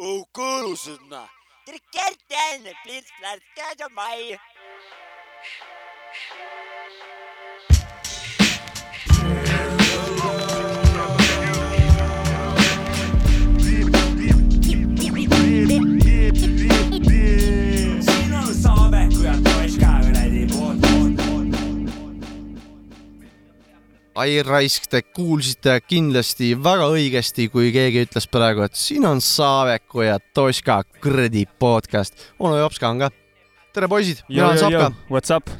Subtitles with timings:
[0.00, 1.28] Oh, kuulusena.
[1.66, 3.88] Tere kertaan, plits, plats, käydä
[24.18, 30.02] ai raisk, te kuulsite kindlasti väga õigesti, kui keegi ütles praegu, et siin on Saaveku
[30.02, 32.16] ja Toška kuradi podcast.
[32.38, 33.10] onu Jopska on ka.
[33.74, 34.90] tere poisid, mina olen Sapka.
[35.10, 35.50] What's up?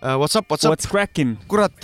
[0.00, 0.72] What's up, what's up?
[0.72, 1.36] What's cracking?
[1.50, 1.76] kurat,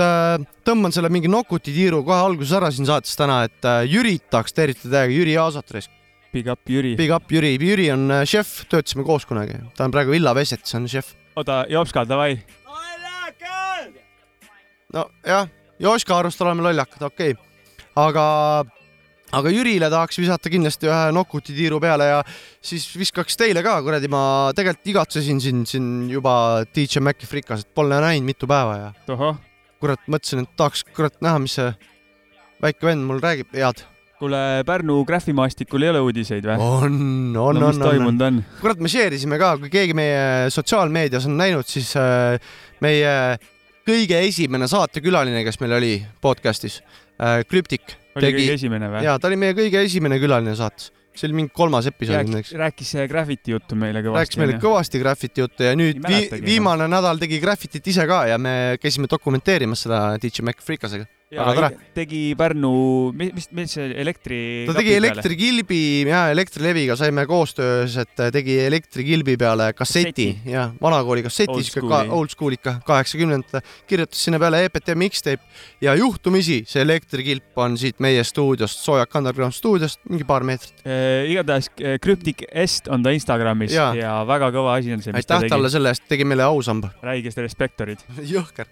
[0.64, 5.02] tõmban selle mingi nokutitiiru kohe alguses ära siin saates täna, et äh, Jürit tahaks tervitada
[5.02, 5.91] täiega, Jüri Aasat raisk.
[6.33, 6.97] Big up Jüri.
[6.97, 10.78] Big up Jüri, Jüri on äh, šef, töötasime koos kunagi, ta on praegu Villa Vesetis
[10.78, 11.12] on šef.
[11.36, 12.38] oota, Jopska, davai.
[14.95, 15.51] nojah,
[15.83, 17.71] Joška arust oleme lollakad, okei okay..
[17.98, 18.25] aga,
[19.34, 22.20] aga Jürile tahaks visata kindlasti ühe nokutitiiru peale ja
[22.62, 26.36] siis viskaks teile ka, kuradi, ma tegelikult igatsesin siin, siin juba
[26.70, 28.92] DJ Maci frikas, et pole näinud mitu päeva ja
[29.83, 31.73] kurat, mõtlesin, et tahaks kurat näha, mis see
[32.64, 33.83] väike vend mul räägib head.
[34.14, 36.55] kuule Pärnu graafimaastikul ei ole uudiseid või?
[36.62, 36.95] on,
[37.34, 37.81] on, no on, on.
[37.83, 38.39] toimunud on?
[38.61, 42.39] kurat, me share isime ka, kui keegi meie sotsiaalmeedias on näinud, siis äh,
[42.84, 43.11] meie
[43.86, 46.80] kõige esimene saatekülaline, kes meil oli podcast'is
[47.20, 49.06] äh,, Krüptik oli kõige esimene või?
[49.06, 52.94] ja ta oli meie kõige esimene külaline saates, see oli mingi kolmas episood rääkis rääkis
[53.10, 54.22] graffiti juttu meile kõvasti.
[54.22, 56.46] rääkis meile kõvasti graffiti juttu ja nüüd vi noh.
[56.46, 61.06] viimane nädal tegi graffitit ise ka ja me käisime dokumenteerimas seda DJ Mac Freekasega.
[61.33, 61.70] Väga tore.
[61.97, 62.72] tegi Pärnu,
[63.17, 64.39] mis, mis, mis see elektri.
[64.69, 64.94] ta tegi.
[64.98, 70.52] elektrikilbi ja Elektrileviga saime koostöös, et tegi elektrikilbi peale kasseti, Kasseti.
[70.52, 71.89] ja vanakooli kasseti, school'i.
[71.89, 75.42] ka old school ikka kaheksakümnendate, kirjutas sinna peale EPT mixtape
[75.84, 80.84] ja juhtumisi see elektrikilp on siit meie stuudiost, Soojak Underground stuudiost mingi paar meetrit.
[80.84, 85.14] Eh, igatahes eh, Cryptic Est on ta Instagramis ja, ja väga kõva asi on see,
[85.14, 85.77] aitäh talle tegi.
[85.78, 86.92] selle eest, tegi meile ausamba.
[87.05, 88.05] räigest respektorid.
[88.34, 88.69] jõhker.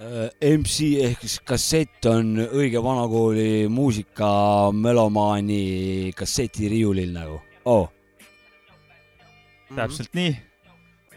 [0.00, 4.30] Äh, MC ehk siis kassett on õige vanakooli muusika
[4.72, 7.36] melomaani kassetiriiulil nagu
[7.68, 7.90] oh..
[9.76, 10.30] täpselt nii.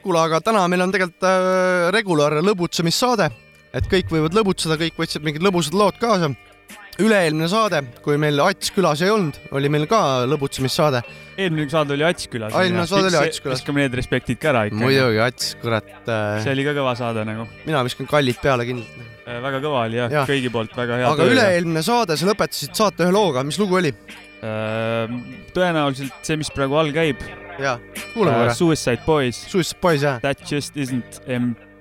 [0.01, 3.29] kuule, aga täna meil on tegelikult äh, regulaarne lõbutsemissaade,
[3.71, 6.33] et kõik võivad lõbutseda, kõik võtsid mingid lõbusad lood kaasa.
[7.01, 11.01] Üle-eelmine saade, kui meil Ats külas ei olnud, oli meil ka lõbutsemissaade.
[11.37, 12.53] eelmine saade oli Ats külas.
[12.59, 13.61] Eelmine saade oli Ats külas.
[13.61, 14.81] viskame need respektid ka ära ikka.
[14.83, 17.47] muidugi, Ats, kurat äh, see, oli ka kõva saade nagu.
[17.65, 19.09] mina viskan kallid peale kindlalt.
[19.25, 21.29] väga kõva oli jah ja., kõigi poolt väga hea aga.
[21.33, 23.93] üle-eelmine saade, sa lõpetasid saate ühe looga, mis lugu oli?
[25.55, 27.21] tõenäoliselt see, mis praegu all käib.
[27.57, 27.77] jaa,
[28.13, 28.57] kuulame korra.
[28.57, 31.23] Suicide Boys, Suicide Boys jah, That just isn't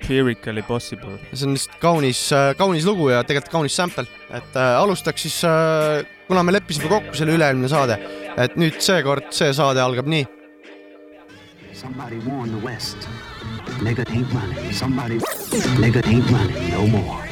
[0.02, 1.18] empirically possible.
[1.32, 2.20] see on lihtsalt kaunis,
[2.58, 7.14] kaunis lugu ja tegelikult kaunis sample, et äh, alustaks siis äh,, kuna me leppisime kokku
[7.16, 7.98] selle üle-eelmine saade,
[8.36, 10.26] et nüüd seekord see saade algab nii.
[11.72, 13.08] Somebody warn the West.
[13.82, 14.72] Nigga ain't running.
[14.72, 15.18] Somebody.
[15.82, 17.26] Nigga ain't running no more.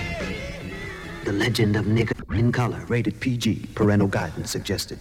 [1.24, 2.84] The legend of nigga in color.
[2.88, 3.68] Rated PG.
[3.76, 4.98] Parental guidance suggested.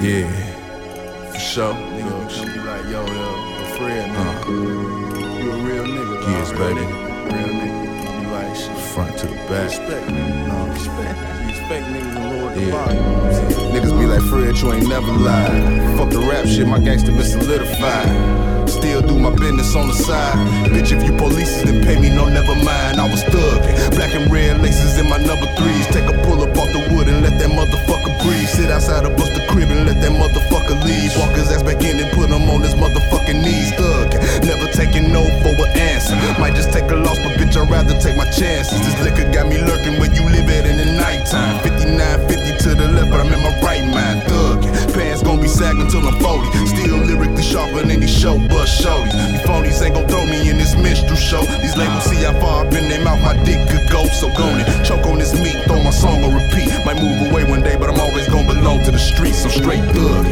[0.00, 0.30] Yeah.
[1.32, 1.74] For sure.
[1.74, 3.28] Gonna be like, yo, yo,
[3.58, 4.26] yo, Fred, man.
[4.28, 4.40] A
[6.28, 6.80] years, baby.
[6.80, 8.76] Real nigga, you like shit.
[8.94, 9.70] Front to the back.
[9.70, 10.72] Respect, nigga.
[10.72, 11.18] Respect.
[11.46, 12.40] Respect, nigga.
[12.40, 12.64] Lord, yeah.
[12.64, 13.71] the body.
[14.12, 15.96] Like, Fred, you ain't never lied.
[15.96, 18.68] Fuck the rap shit, my gangster been solidified.
[18.68, 20.36] Still do my business on the side.
[20.68, 23.00] Bitch, if you police then pay me, no, never mind.
[23.00, 23.72] I was thugging.
[23.96, 25.86] Black and red laces in my number threes.
[25.96, 28.48] Take a pull up off the wood and let that motherfucker breathe.
[28.52, 31.16] Sit outside of bust the crib and let that motherfucker leave.
[31.16, 33.72] Walk his ass back in and put him on his motherfucking knees.
[33.80, 34.20] Thugging.
[34.44, 36.20] Never taking no for an answer.
[36.36, 38.76] Might just take a loss, but bitch, I'd rather take my chances.
[38.76, 39.21] This liquor
[45.90, 46.66] till I'm 40.
[46.66, 49.12] Still lyrically sharper than these show bus shorties.
[49.32, 51.42] These phonies ain't gon' throw me in this minstrel show.
[51.62, 54.04] These labels see how far up in their mouth my dick could go.
[54.06, 54.66] So go it.
[54.84, 56.68] Choke on this meat, throw my song on repeat.
[56.84, 59.44] Might move away one day, but I'm always gon' belong to the streets.
[59.44, 60.26] I'm straight thug.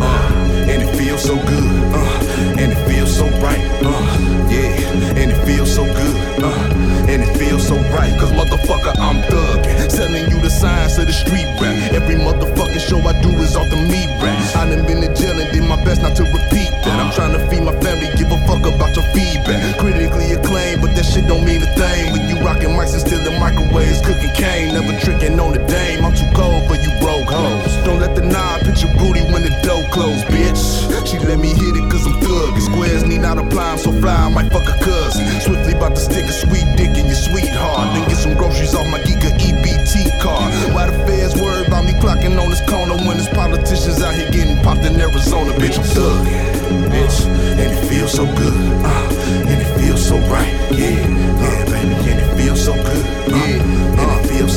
[0.00, 1.70] Uh, and it feels so good.
[1.94, 3.64] Uh, and it feels so right.
[3.82, 6.44] Uh, yeah, and it feels so good.
[6.44, 8.12] Uh, and it feels so right.
[8.18, 9.90] Cause motherfucker, I'm thuggin'.
[9.90, 11.92] Selling you the signs of the street rap.
[11.92, 14.43] Every motherfucking show I do is off the me rap.
[14.64, 16.96] I done been to jail and did my best not to repeat that.
[16.96, 19.60] I'm trying to feed my family, give a fuck about your feedback.
[19.76, 22.16] Critically acclaimed, but that shit don't mean a thing.
[22.16, 26.00] When you rockin' mics and still in microwaves, cooking cane, never trickin' on the dame.
[26.00, 27.76] I'm too cold for you broke hoes.
[27.84, 30.56] Don't let the knob hit your booty when the door closed, bitch.
[31.04, 32.56] She let me hit it cause I'm thug.
[32.56, 35.28] Squares need not apply, I'm so fly, I might fuck a cousin.
[35.44, 37.92] Swiftly about to stick a sweet dick in your sweetheart.
[37.92, 39.28] Then get some groceries off my Giga
[39.94, 40.52] EBT card.
[40.74, 44.30] Why the feds worry about me clocking on this corner when there's politicians out here
[44.30, 45.52] getting popped in Arizona.
[45.54, 48.54] Bitch, I'm thuggin', bitch, and it feels so good,
[48.84, 51.43] uh, and it feels so right, yeah,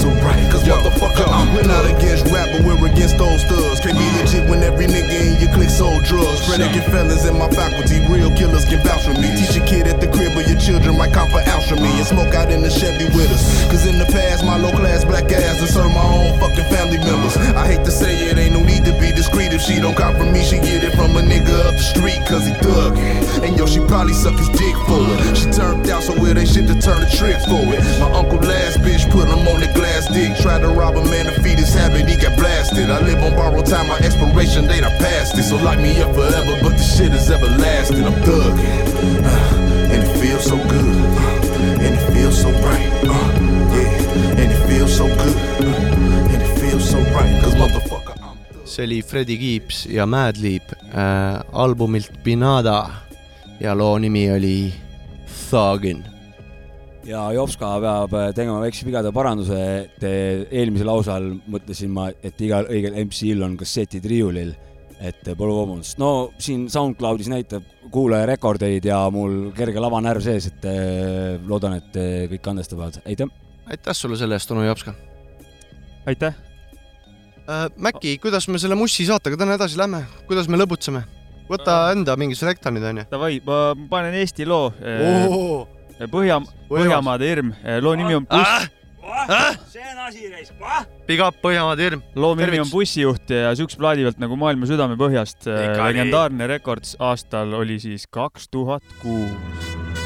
[0.08, 0.44] so right.
[0.52, 3.80] Cause motherfucker, I'm we're not against rap, but we're against those thugs.
[3.80, 6.48] Can't be legit when every nigga in your clique sold drugs.
[6.48, 9.28] Predicate fellas in my faculty, real killers can vouch for me.
[9.36, 11.92] Teach a kid at the crib, but your children might cop an ounce from me
[11.98, 13.44] and smoke out in the Chevy with us.
[13.68, 17.00] Cause in the past, my low class black ass and serve my own fucking family
[17.00, 17.36] members.
[17.56, 19.52] I hate to say it, ain't no need to be discreet.
[19.54, 22.22] If she don't cop from me, she get it from a nigga up the street,
[22.28, 22.98] cause he thug.
[23.44, 25.36] And yo, she probably suck his dick for it.
[25.36, 27.82] She turned out, so it ain't shit to turn the trick for it.
[28.00, 30.38] My uncle last bitch put him on the glass dick.
[30.38, 32.92] Tried to rob a man to feed his habit, he got blasted.
[32.92, 35.44] I live on borrowed time, my expiration date, I passed it.
[35.44, 38.06] So lock me up forever, but the shit is everlasting.
[38.06, 39.26] I'm thuggin'.
[39.26, 40.86] Uh, and it feels so good.
[41.18, 42.92] Uh, and it feels so right.
[43.02, 43.32] Uh,
[43.74, 45.38] yeah, and it feels so good.
[45.66, 47.42] Uh, and it feels so right.
[47.42, 48.16] Cause motherfucker,
[48.66, 52.90] see oli Freddie Gibbs ja Madlib äh, albumilt Pinada
[53.60, 54.74] ja loo nimi oli
[55.50, 56.17] Thuggin.
[57.08, 62.40] Ja Jopska peab äh, tegema väikse vigade paranduse, et eelmisel lause all mõtlesin ma, et
[62.44, 64.56] igal õigel MC-l on kassetid riiulil.
[64.98, 70.66] et äh, palun vabandust, no siin SoundCloudis näitab kuulajarekordeid ja mul kerge lavanärv sees, et
[70.66, 72.00] äh, loodan, et
[72.34, 73.30] kõik andestavad, aitäh.
[73.70, 74.96] aitäh sulle selle eest, onu Jopska
[76.08, 76.34] aitäh.
[77.50, 77.70] äh,.
[77.76, 81.04] Mäkki, kuidas me selle Mussi saatega täna edasi lähme, kuidas me lõbutseme?
[81.48, 83.08] võta enda mingi selekta nüüd onju.
[83.12, 84.74] Davai, ma panen Eesti loo.
[86.12, 88.68] Põhja, Põhjamaade hirm, loo nimi on Buss,
[89.72, 90.52] see on asi reis,
[91.08, 92.04] Big up Põhjamaade hirm.
[92.16, 95.48] loo nimi on Bussijuht ja siukse plaadi pealt nagu Maailma südame põhjast.
[95.50, 95.78] Nii.
[95.82, 99.97] legendaarne Records aastal oli siis kaks tuhat kuus.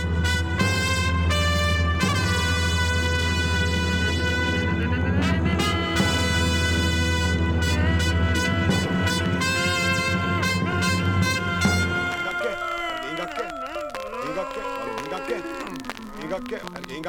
[16.41, 17.01] 学系あれ弦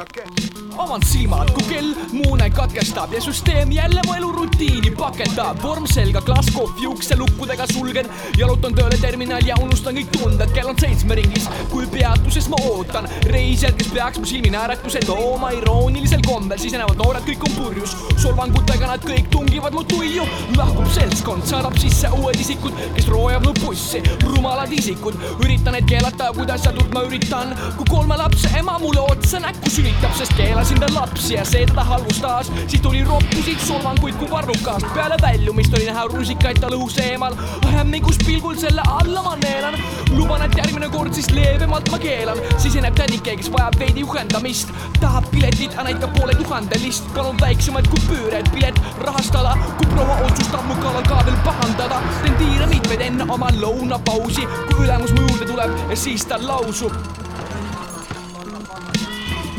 [0.77, 5.61] avan silmad, kui kell muune katkestab ja süsteem jälle mu elurutiini pakendab.
[5.63, 10.69] vorm selga, klaas kohvi ukse lukkudega sulgen, jalutan tööle terminali ja unustan kõik tunded, kell
[10.69, 13.07] on seitsme ringis, kui peatuses ma ootan.
[13.29, 18.89] Reisijad, kes peaks mu silmi naeratuse tooma iroonilisel kombel, sisenevad noored, kõik on purjus, solvangutega
[18.93, 20.25] nad kõik tungivad mu tuiu,
[20.57, 26.31] lahkub seltskond, saadab sisse uued isikud, kes roojab mu bussi, rumalad isikud, üritan neid keelata,
[26.37, 30.79] kuidas ja tuld ma üritan, kui kolme lapse ema mulle otsa näkku sülitab, sest keelasin
[30.79, 35.89] tal lapsi ja see teda halvustas, siis tuli roppusid solvanguid kui varrukast, peale väljumist oli
[35.89, 37.35] näha rusikaid tal õhus eemal,
[37.73, 39.75] hämmingus pilgul selle alla ma neelan,
[40.15, 44.71] luban, et järgmine kord siis leebemalt ma keelan, siseneb tädike, kes vajab veidi juhendamist,
[45.01, 50.63] tahab piletit, aga näitab poole tuhandelist, palun väiksemaid kupüüre, et pilet rahastada, kui proua otsustab
[50.69, 55.51] mu kallal ka veel pahandada, teen tiire mitmeid enne oma lõunapausi, kui ülemus mu juurde
[55.51, 57.22] tuleb ja siis ta lausub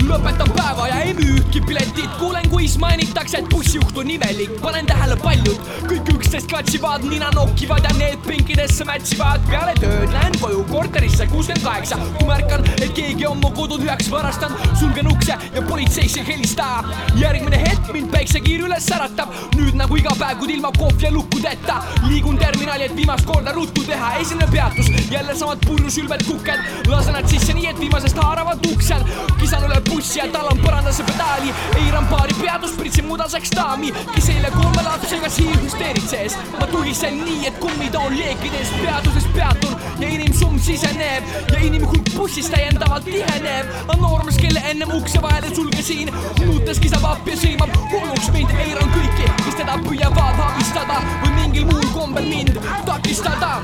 [0.08, 4.86] lõpetan päeva ja ei müü ühtki piletit, kuulen, kuis mainitakse, et bussijuht on imelik, panen
[4.86, 10.64] tähele paljud, kõik üksteist katsivad, nina nokivad ja need pinkidesse mätsivad, peale tööd lähen koju
[10.70, 15.62] korterisse kuuskümmend kaheksa, kui märkan, et keegi on mu kodu tühjaks varastanud, sulgen ukse ja
[15.68, 16.68] politseisse ei helista.
[17.14, 21.80] järgmine hetk mind päiksekiir üles äratab, nüüd nagu iga päev, kuid ilma kohvi ja lukkudeta,
[22.08, 27.28] liigun terminali, et viimast korda ruttu teha, esimene peatus, jälle samad purjusülbed kuked, lasen nad
[27.30, 29.06] sisse nii, et viimasest haaravad uksed,
[29.40, 34.50] kisan üle bussi ja talan põrandasse pedaali, eiran paari peatust, pritsin mudaseks daami, kes eile
[34.54, 36.34] kolme lapsega siin hüsteeritses.
[36.58, 39.76] ma tuhisen nii, et kummitoon leekides peatuses peatun.
[40.00, 43.70] Ja inimsumm siseneb ja inimhulk bussis täiendavalt tiheneb.
[43.88, 46.12] on noormees, kelle ennem ukse vahele sulgesin,
[46.44, 51.02] muutes kisab appi ja sõimab hulluks mind, eiran kõiki, kes teda püüavad abistada.
[51.22, 53.60] Või mingil muul kombel mind takistada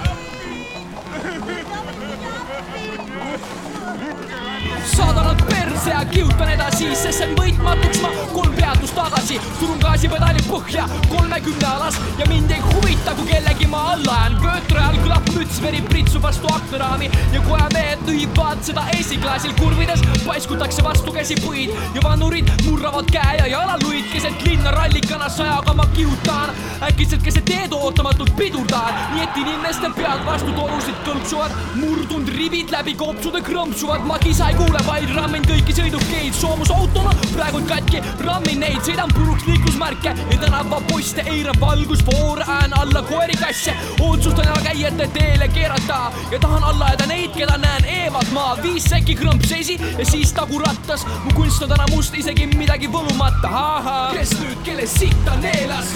[4.87, 9.83] saadan nad perse ja kihutan edasi, sest see on võitmatuks ma kolm peatust tagasi, surun
[9.83, 14.37] gaasipedali põhja kolmekümne alas ja mind ei huvita, kui kellegi ma alla jään.
[14.43, 20.85] köötri all kõlab müts, veri pritsub vastu aknaraami ja kojamehed nühivad seda esiklaasil kurvides, paiskutakse
[20.85, 24.05] vastu käsi puid ja vanurid murravad käe ja jalaluid.
[24.13, 26.55] Keset linna rallikana sajaga ma kihutan.
[26.83, 32.95] äkitselt keset teed ootamatult pidurdan, nii et inimeste pead vastu torusid kõlpsuvad, murdunud rivid läbi
[32.95, 38.79] kopsude krõmpsuvad, ma kisa ei kuule, vaid rammin kõiki sõidukeid, soomusautona praegu katki, rammin neid,
[38.87, 40.15] sõidan puruks liiklusmärke.
[40.31, 46.13] Ja tänavapoiste eiran valgusfoore, ajan alla koeri kasse, otsustan jalakäijate teele keerata.
[46.31, 51.07] Ja tahan alla ajada neid, keda näen eemalt ma viis säki krõmpsesi ja siis tagurattas,
[51.25, 54.15] mu kunst on täna must, isegi midagi võlumata, ahah.
[54.15, 55.95] kes nüüd kelle sitta neelas,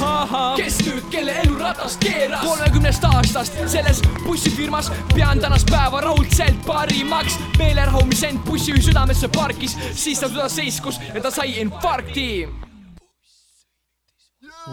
[0.58, 2.44] kes nüüd kelle elu ratast keeras.
[2.44, 7.38] kolmekümnest aastast selles bussifirmas pean tänast päeva raudselt parimaks.
[7.58, 12.49] meelerahu, mis end bussi südamesse parkis, siis ta süda seiskus ja ta sai infarkti.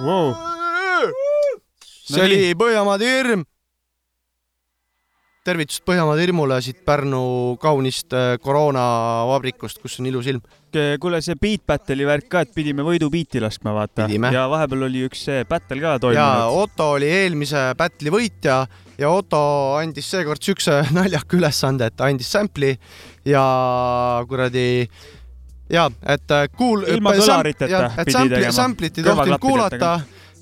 [0.03, 0.31] wow..
[2.07, 3.43] see oli Põhjamaade hirm.
[5.43, 10.43] tervitused Põhjamaade hirmule siit Pärnu kaunist äh, koroonavabrikust, kus on ilus ilm.
[11.01, 14.07] kuule, see beat battle'i värk ka, et pidime võidubiiti laskma, vaata.
[14.31, 16.61] Ja vahepeal oli üks see battle ka ja toimunud.
[16.63, 18.61] Otto oli eelmise battle'i võitja
[19.01, 19.39] ja Otto
[19.79, 22.75] andis seekord siukse naljaka ülesande, et andis sample'i
[23.27, 23.43] ja
[24.29, 24.67] kuradi
[25.71, 26.87] ja et äh, kuul-.
[26.95, 28.55] Ilma kõlariteta et pidi sample'i, tegema.
[28.57, 29.91] sample'it ei tohtinud kuulata,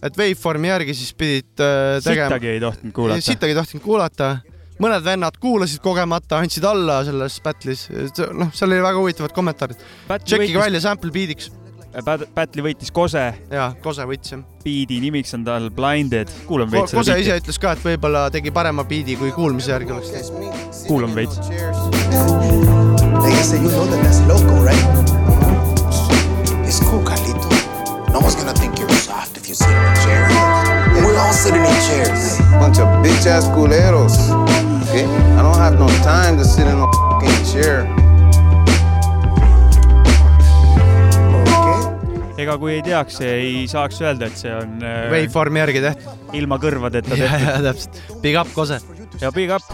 [0.04, 2.32] et waveform'i järgi siis pidid äh, tegema.
[2.32, 3.28] sittagi ei tohtinud kuulata.
[3.30, 4.32] sittagi ei tohtinud kuulata.
[4.80, 7.88] mõned vennad kuulasid kogemata, andsid alla selles battle'is,
[8.32, 9.88] noh, seal oli väga huvitavad kommentaarid.
[10.24, 11.52] tšekkige välja sample beat'iks
[11.90, 14.44] Battle'i võitis Kose, ja Kose võitis jah.
[14.64, 16.30] beat'i nimiks on tal Blinded.
[16.48, 20.10] kuulame veits Kose ise ütles ka, et võib-olla tegi parema beat'i, kui kuulmise järgi oleks
[20.14, 20.54] teinud.
[20.88, 21.40] kuulame veits.
[23.20, 24.86] Nigga say, you know that that's loco, right?
[26.66, 27.50] It's cool, Carlito.
[28.14, 30.30] No one's gonna think you're soft if you sit in a chair.
[31.04, 32.38] We're all sitting in chairs.
[32.60, 34.16] Bunch of bitch ass culeros.
[34.90, 35.06] Okay?
[35.38, 37.86] I don't have no time to sit in a fucking chair.
[42.40, 46.36] Ega kui ei teaks, ei saaks öelda, et see on äh, Waveformi järgi tehtud.
[46.40, 47.48] ilma kõrvadeta ja, tehtud.
[47.48, 48.04] ja täpselt.
[48.24, 48.80] Big up, Kose.
[49.22, 49.66] ja big up.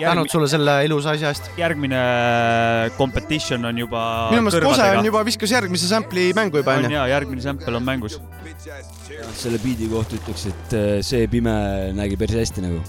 [0.00, 1.50] tänud sulle selle ilusa asja eest.
[1.60, 6.76] järgmine äh, competition on juba minu meelest Kose on juba, viskas järgmise sample'i mängu juba
[6.78, 6.96] on onju.
[6.98, 8.20] ja järgmine sample on mängus.
[9.36, 11.56] selle biidi kohta ütleks, et äh, see pime
[11.96, 12.84] nägi päris hästi nagu.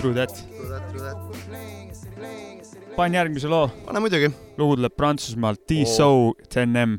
[0.00, 1.83] True that.
[2.96, 4.30] Panen järgmise loo, pane muidugi.
[4.58, 6.98] lugu tuleb Prantsusmaalt, D-So 10M.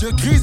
[0.00, 0.39] Dieu Christ.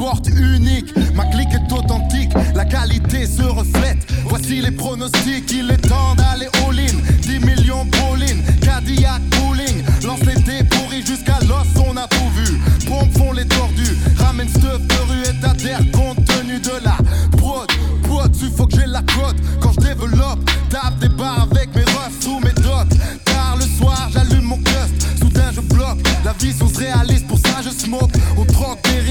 [0.00, 3.98] Porte unique Ma clique est authentique, la qualité se reflète.
[4.26, 6.96] Voici les pronostics, il est temps d'aller all-in.
[7.20, 9.84] 10 millions bowling, Cadillac bowling.
[10.06, 12.58] Lance les dés pourris jusqu'à l'os, on a tout vu.
[12.88, 16.96] Pompes font les tordus, ramène stuff de rue et d'adhère compte tenu de la
[17.36, 17.68] prod.
[18.02, 20.40] Prod, faut que j'ai la cote quand je développe.
[20.70, 22.88] Tape des barres avec mes refs sous mes dots.
[23.26, 25.18] Tard le soir, j'allume mon cust.
[25.18, 25.98] Soudain, je bloque.
[26.24, 28.12] La vie se réalise, pour ça je smoke.
[28.38, 29.09] On troque des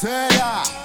[0.00, 0.79] séria.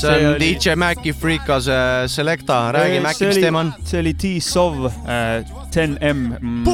[0.00, 1.72] See on DJ Maci Freekase
[2.06, 3.72] Selecta, räägi Maci, mis teema on?
[3.84, 4.92] see oli T-Sov äh,
[5.70, 6.64] 10M mm,.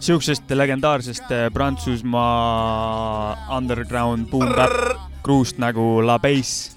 [0.00, 4.70] siuksest legendaarsest äh, Prantsusmaa underground boom bap
[5.24, 6.76] kruust nagu La Bass,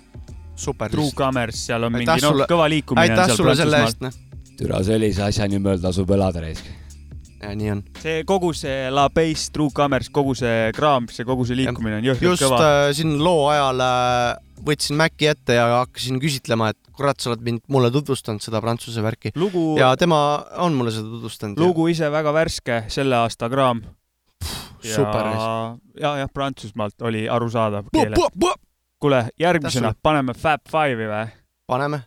[0.55, 0.91] super.
[0.91, 4.17] True Commerce, seal on mingi noh kõva liikumine aitäh seal sulle selle eest, noh.
[4.57, 6.65] türa sellise asja nimel tasub elada reisk.
[7.43, 7.83] ja nii on.
[8.01, 12.09] see kogu see La Bass, True Commerce, kogu see kraam, see kogu see liikumine on
[12.09, 12.63] jõhkralt just kõva.
[12.63, 17.43] äh, siin loo ajal äh, võtsin Maci ette ja hakkasin küsitlema, et kurat, sa oled
[17.45, 20.19] mind, mulle tutvustanud seda prantsuse värki lugu, ja tema
[20.63, 21.59] on mulle seda tutvustanud.
[21.61, 23.83] lugu ise väga värske, selle aasta kraam.
[24.87, 28.15] super ja, ja, jah, Prantsusmaalt oli arusaadav keele.
[28.99, 29.99] kuule, järgmisena sulle.
[30.03, 31.27] paneme Fab Five'i või?
[31.67, 32.01] paneme,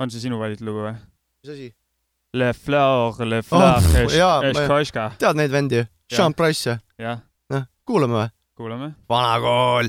[0.00, 0.94] on see sinu valitud lugu või?
[1.44, 1.74] mis asi?
[2.34, 5.86] Le Fleur, Le Oh, Fleur, ma- Eshkoshka, tead neid vendi ju?
[6.12, 6.76] Sean Price ju?
[6.98, 8.28] jah, noh, kuulame või?
[8.58, 8.94] kuulame.
[9.08, 9.88] vana kool.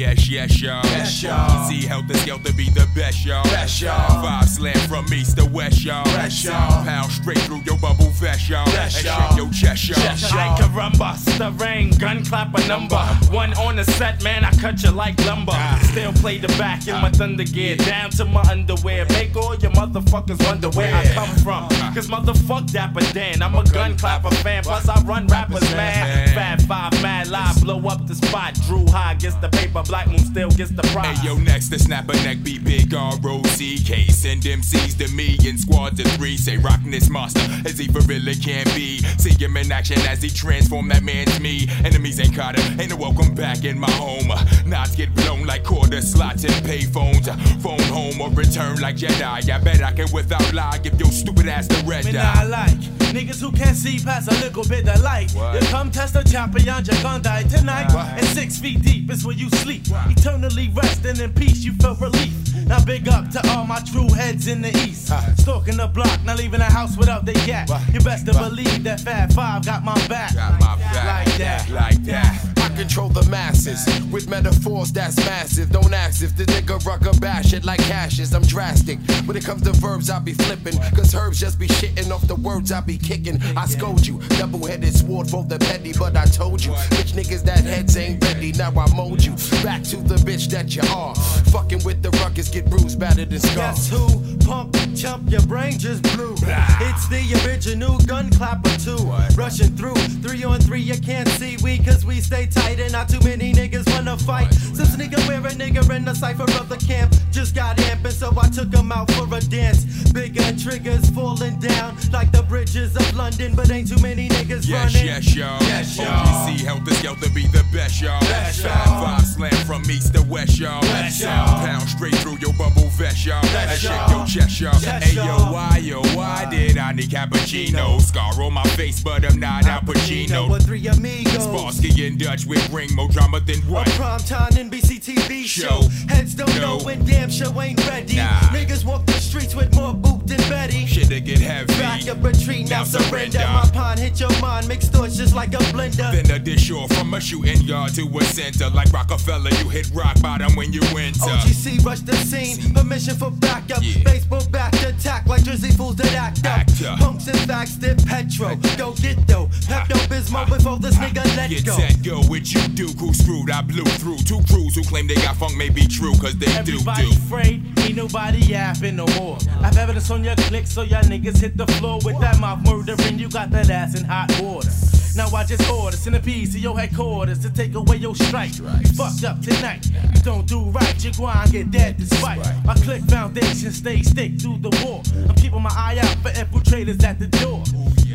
[0.00, 0.82] Yes, yes, y'all.
[0.84, 1.68] Yes, y'all.
[1.68, 3.44] See, Helter Skelter be the best, y'all.
[3.44, 4.22] Best, y'all.
[4.22, 6.04] Five slam from east to west, y'all.
[6.04, 6.82] Best, y'all.
[6.86, 8.64] Pound straight through your bubble vest, y'all.
[8.64, 9.28] Best, y'all.
[9.28, 10.00] shake your chest, y'all.
[10.00, 10.70] Chest, y'all.
[10.70, 12.96] Run, bust the rain, gun clap a number.
[13.30, 15.52] One on the set, man, I cut you like lumber.
[15.54, 15.80] Ah.
[15.90, 17.10] Still play the back in my ah.
[17.10, 19.06] thunder gear, down to my underwear.
[19.10, 21.68] Make all your motherfuckers wonder where I come from.
[21.72, 21.92] Ah.
[21.94, 24.62] Cause motherfuck Dapper Dan, I'm a gun clapper fan.
[24.62, 26.30] Plus, I run rappers mad.
[26.34, 28.54] Fat five, mad live, blow up the spot.
[28.66, 31.18] Drew High gets the paper, Black Moon still gets the prize.
[31.18, 34.06] Hey, yo, next, the snapper neck be big R-O-C-K.
[34.06, 36.36] Send MCs to me in squads of three.
[36.36, 38.98] Say, rockin' this monster as he for really can be.
[39.18, 41.66] See him in action as he transform that man's me.
[41.84, 44.28] Enemies ain't caught him, ain't no welcome back in my home.
[44.64, 47.26] Knots get blown like quarter slots and pay phones.
[47.60, 49.50] Phone home or return like Jedi.
[49.50, 52.34] I bet I can without lie give your stupid ass the red Me dye.
[52.34, 52.78] not like
[53.10, 55.32] niggas who can't see past a little bit of light.
[55.32, 55.60] What?
[55.60, 57.92] You come test a champion, you're gonna die tonight.
[57.92, 58.06] What?
[58.06, 59.79] And six feet deep is where you sleep.
[59.88, 62.32] Eternally resting in peace, you felt relief.
[62.66, 65.12] Now big up to all my true heads in the east.
[65.38, 67.68] Stalking the block, not leaving the house without the yak.
[67.92, 70.34] You best to believe that Fat Five got my back.
[70.34, 71.26] Got my back.
[71.26, 71.70] Like that.
[71.70, 72.58] Like that.
[72.58, 75.70] I control the masses with metaphors that's massive.
[75.70, 78.32] Don't ask if the nigga rucker bash it like hashes.
[78.32, 78.98] I'm drastic.
[79.26, 80.78] When it comes to verbs, I be flipping.
[80.96, 83.38] Cause herbs just be shitting off the words I be kicking.
[83.54, 84.18] I scold you.
[84.38, 86.72] Double headed sword for the petty, but I told you.
[86.96, 88.52] Bitch niggas that heads ain't ready.
[88.52, 89.32] Now I mold you.
[89.62, 91.14] Back to the bitch that you are.
[91.52, 93.76] Fucking with the ruckus, get bruised, battered, and scarred.
[93.76, 94.38] Guess who?
[94.46, 96.32] Pump, chump, your brain just blew.
[96.32, 99.04] It's the original gun clapper too.
[99.36, 103.08] Rushing through, three on three, you can't see we cause we stay tight and not
[103.08, 104.52] too many niggas wanna fight.
[104.54, 108.32] Since nigga wear a nigga in the cipher of the camp, just got amping, so
[108.40, 109.84] I took him out for a dance.
[110.12, 114.94] Bigger triggers falling down like the bridges of London, but ain't too many niggas Yes,
[114.94, 115.06] running.
[115.06, 115.62] yes, y'all.
[115.62, 116.06] Yes, y'all.
[116.06, 118.20] OGC Helter Skelter be the best, y'all.
[118.20, 119.04] Best, y'all.
[119.04, 120.80] Five slam from east to west, y'all.
[120.82, 121.64] Best, y'all.
[121.66, 123.40] Pound straight through your bubble vest, y'all.
[123.42, 124.18] Best, And shake y'all.
[124.18, 124.74] your chest, y'all.
[125.00, 128.00] Hey, yo, why, yo, why did I need cappuccino?
[128.00, 130.50] Scar on my face, but I'm not Al Pacino.
[130.50, 131.46] With three amigos.
[131.46, 133.88] Sparsky and Dutch with bring more drama than A what?
[133.90, 135.80] prime time NBC TV show.
[135.82, 135.88] Show.
[136.08, 136.78] Heads don't No.
[136.78, 138.16] know when damn show ain't ready.
[138.16, 138.28] Nah.
[138.50, 140.86] Niggas walk the streets with more boot than Betty.
[140.86, 141.66] Shit to get heavy.
[141.78, 143.38] Back up retreat, now Now surrender.
[143.38, 143.38] surrender.
[143.38, 146.10] My pond hit your mind, mixed thoughts just like a blender.
[146.12, 148.68] Then a dish or from a shooting yard to a center.
[148.70, 151.20] Like Rockefeller, you hit rock bottom when you enter.
[151.20, 153.78] OGC rush the scene, permission for backup.
[153.82, 154.02] Yeah.
[154.04, 156.98] Baseball back attack like Jersey fools that act up.
[156.98, 158.56] Punks and facts dip petro.
[158.76, 161.76] Go get though, Pepto Bismol before this nigga let Get go.
[161.76, 163.50] set, go with you, do who screwed.
[163.50, 166.46] I blew through two crews who claim they got funk may be true, cause they
[166.46, 167.16] Everybody do do.
[167.16, 169.38] afraid, ain't nobody yapping no more.
[169.62, 173.18] I've evidence on your click, so y'all niggas hit the floor with that mouth murdering.
[173.18, 174.70] You got that ass in hot water.
[175.16, 178.56] Now I just order centipedes to your headquarters to take away your strike.
[178.56, 179.86] You fucked up tonight.
[180.14, 182.38] You don't do right, you go and get dead despite.
[182.64, 185.02] My click foundation stay stick through the war.
[185.28, 187.62] I'm keeping my eye out for infiltrators at the door.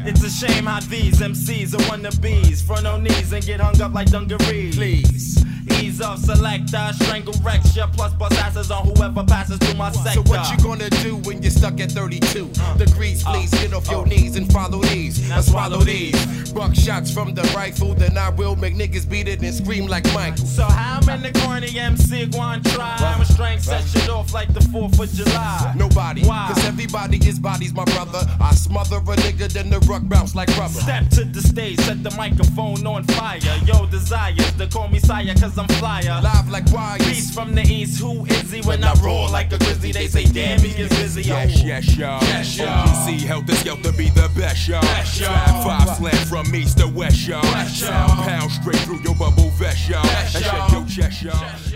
[0.07, 2.61] It's a shame how these MCs are wannabes.
[2.61, 4.75] Front on knees and get hung up like dungarees.
[4.75, 5.43] Please.
[5.81, 10.23] Ease off, selector, strangle recture, plus bust asses on whoever passes through my sector.
[10.23, 12.77] So what you gonna do when you're stuck at 32 uh.
[12.77, 13.23] degrees.
[13.23, 14.09] Please get off your uh.
[14.09, 15.31] knees and follow these.
[15.31, 16.53] I swallow these.
[16.53, 20.05] Buck shots from the rifle, then I will make niggas beat it and scream like
[20.13, 20.45] Michael.
[20.45, 22.95] So how many corny MC going try?
[22.99, 25.73] I'm a strength set shit off like the 4th of July.
[25.75, 26.51] Nobody, Why?
[26.53, 28.25] cause everybody is bodies, my brother.
[28.39, 30.73] I smother a nigga, then the ruck bounce like rubber.
[30.73, 33.39] Step to the stage, set the microphone on fire.
[33.65, 36.21] Yo, desires to call me sire, cause I'm flyer.
[36.21, 37.05] Live like wires.
[37.05, 38.61] Beast from the east, who is he?
[38.61, 41.23] When I roar like a grizzly, they say, damn, he is busy.
[41.23, 42.21] Yes, yes, y'all.
[42.23, 42.85] Yes, y'all.
[42.85, 44.81] OPC helter skelter be the best, y'all.
[44.81, 45.63] Best, y'all.
[45.63, 47.41] Five slam from east to west, y'all.
[47.41, 48.23] Best, y'all.
[48.23, 50.03] Pound straight through your bubble vest, y'all.
[50.03, 50.67] Best, y'all.
[50.67, 51.74] shake your chest, y'all.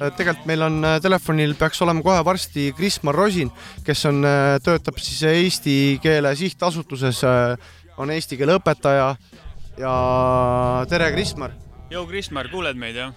[0.00, 3.50] Tegelikult meil on äh, telefonil peaks olema kohe varsti Krismar Rosin,
[3.84, 4.24] kes on,
[4.64, 7.20] töötab siis Eesti Keele Sihtasutuses,
[8.00, 9.12] on eesti keele õpetaja
[9.80, 9.92] ja
[10.88, 11.52] tere, Krismar.
[11.90, 13.12] Jou, Krismar, kuuled meid, jah?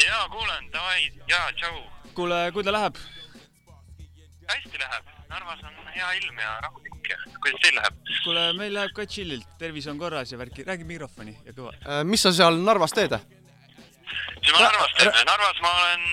[0.00, 1.80] jaa, kuulen, davai, jaa, tšau.
[2.14, 3.00] kuule, kuidas läheb?
[4.50, 8.00] hästi läheb, Narvas on hea ilm ja rahulik ja kuidas teil läheb?
[8.24, 11.76] kuule, meil läheb ka chillilt, tervis on korras ja värki, räägi mikrofoni ja kõva.
[11.84, 13.14] Äh, mis sa seal Narvas teed?
[14.40, 15.16] Mis ma Narvas teen?
[15.28, 16.04] Narvas ma olen,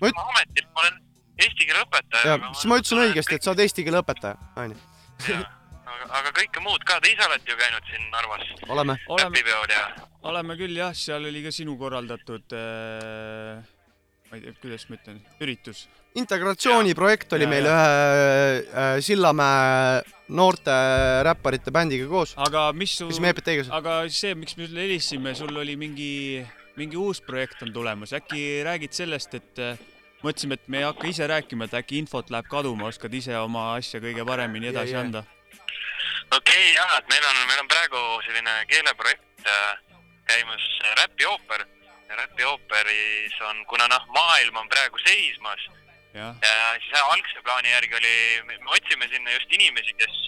[0.00, 1.02] ütleme ametilt, ma olen
[1.44, 2.24] eesti keele õpetaja.
[2.30, 4.78] ja, siis ma ütlesin õigesti, et sa oled eesti keele õpetaja, onju.
[5.34, 8.48] aga, aga kõike muud ka, te ise olete ju käinud siin Narvas.
[8.68, 8.98] oleme.
[9.26, 9.84] äpipeol ja.
[10.30, 13.60] oleme küll jah, seal oli ka sinu korraldatud äh,,
[14.30, 15.86] ma ei tea, kuidas ma ütlen, üritus.
[16.14, 17.74] integratsiooniprojekt oli Ja, meil ja.
[17.74, 20.74] ühe äh, Sillamäe noorte
[21.26, 22.34] räpparite bändiga koos.
[22.38, 23.08] aga mis su,
[23.70, 26.44] aga see, miks me sulle helistasime, sul oli mingi,
[26.76, 29.78] mingi uus projekt on tulemas, äkki räägid sellest, et äh,
[30.24, 33.74] mõtlesime, et me ei hakka ise rääkima, et äkki infot läheb kaduma, oskad ise oma
[33.76, 35.04] asja kõige paremini edasi ja.
[35.04, 35.24] anda?
[36.30, 39.78] okei okay, jaa, et meil on, meil on praegu selline keeleprojekt äh,
[40.30, 41.66] käimas äh, Räpi ooper.
[42.14, 45.62] Räpi ooperis on, kuna noh, maailm on praegu seismas
[46.14, 48.14] ja, ja siis algse plaani järgi oli,
[48.46, 50.20] me otsime sinna just inimesi, kes,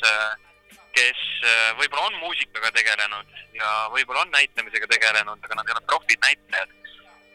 [0.96, 5.84] kes äh, võib-olla on muusikaga tegelenud ja võib-olla on näitlemisega tegelenud, aga nad ei ole
[5.90, 6.74] profid näitlejad.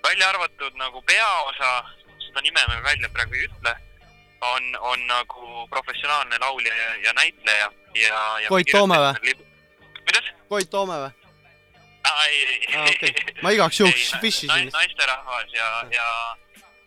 [0.03, 1.71] välja arvatud nagu peaosa,
[2.25, 3.75] seda nime me välja praegu ei ütle,
[4.41, 8.49] on, on nagu professionaalne laulja ja, ja näitleja ja, ja.
[8.49, 9.35] Koit Toome või?
[10.01, 10.31] kuidas?
[10.49, 11.11] Koit Toome või?
[12.25, 13.13] ei, ei Ah, okei.
[13.41, 16.07] Ma igaks juhuks Ei, nai- naisterahvas ja, ja,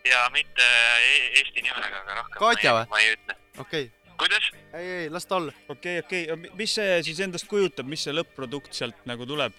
[0.05, 0.67] ja mitte
[0.99, 3.37] e- eesti nimega, aga rohkem Katja ma ei, ma ei ütle.
[3.59, 3.94] okei okay..
[4.21, 4.51] Kuidas?
[4.73, 5.53] ei, ei, las ta olla.
[5.69, 9.57] okei okay,, okei okay., mis see siis endast kujutab, mis see lõpp-produkt sealt nagu tuleb?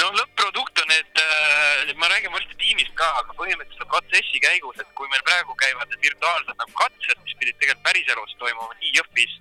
[0.00, 4.90] no lõpp-produkt on, et äh, ma räägin varsti tiimist ka, aga põhimõtteliselt protsessi käigus, et
[4.98, 9.40] kui meil praegu käivad need virtuaalsed nagu katsed, mis pidid tegelikult päriselus toimuma nii Jõhvis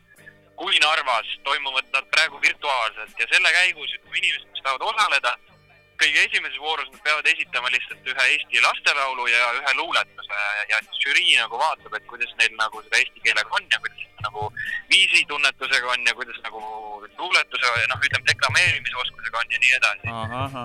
[0.56, 5.34] kui Narvas, toimuvad nad praegu virtuaalselt ja selle käigus ütleme inimesed, kes tahavad osaleda,
[6.02, 10.40] kõige esimeses voorus nad peavad esitama lihtsalt ühe Eesti lastelaulu ja ühe luuletuse
[10.72, 14.48] ja žürii nagu vaatab, et kuidas neil nagu seda eesti keelega on ja kuidas nagu
[14.92, 16.62] viisitunnetusega on ja kuidas nagu
[17.18, 20.08] luuletuse, noh, ütleme deklameerimisoskusega on ja nii edasi.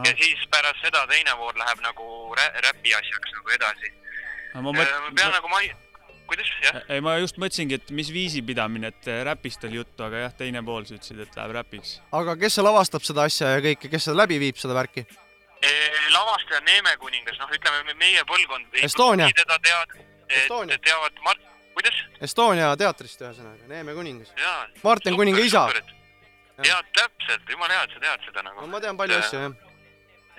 [0.08, 3.92] ja siis pärast seda teine voor läheb nagu rä räpi asjaks nagu edasi.
[4.54, 5.74] ma ma pean nagu mai-,
[6.28, 6.82] kuidas, jah?
[6.88, 10.62] ei, ma just mõtlesingi, et mis viisipidamine, et äh, räpist oli juttu, aga jah, teine
[10.66, 11.98] pool sa ütlesid, et läheb räpiks.
[12.12, 15.06] aga kes see lavastab seda asja ja kõike, kes seda läbi viib, seda värki?
[16.12, 18.66] lavastaja Neeme kuningas, noh, ütleme meie põlvkond.
[18.82, 19.28] Estonia.
[19.36, 19.94] teda tead,
[20.84, 21.40] teavad Mart,
[21.76, 22.02] kuidas?
[22.24, 24.32] Estonia teatrist ühesõnaga, Neeme kuningas.
[24.82, 25.68] Martin Kuninga isa.
[26.64, 28.60] jaa, täpselt, jumala hea, et sa tead seda nagu.
[28.60, 29.52] no ma tean palju asju, jah.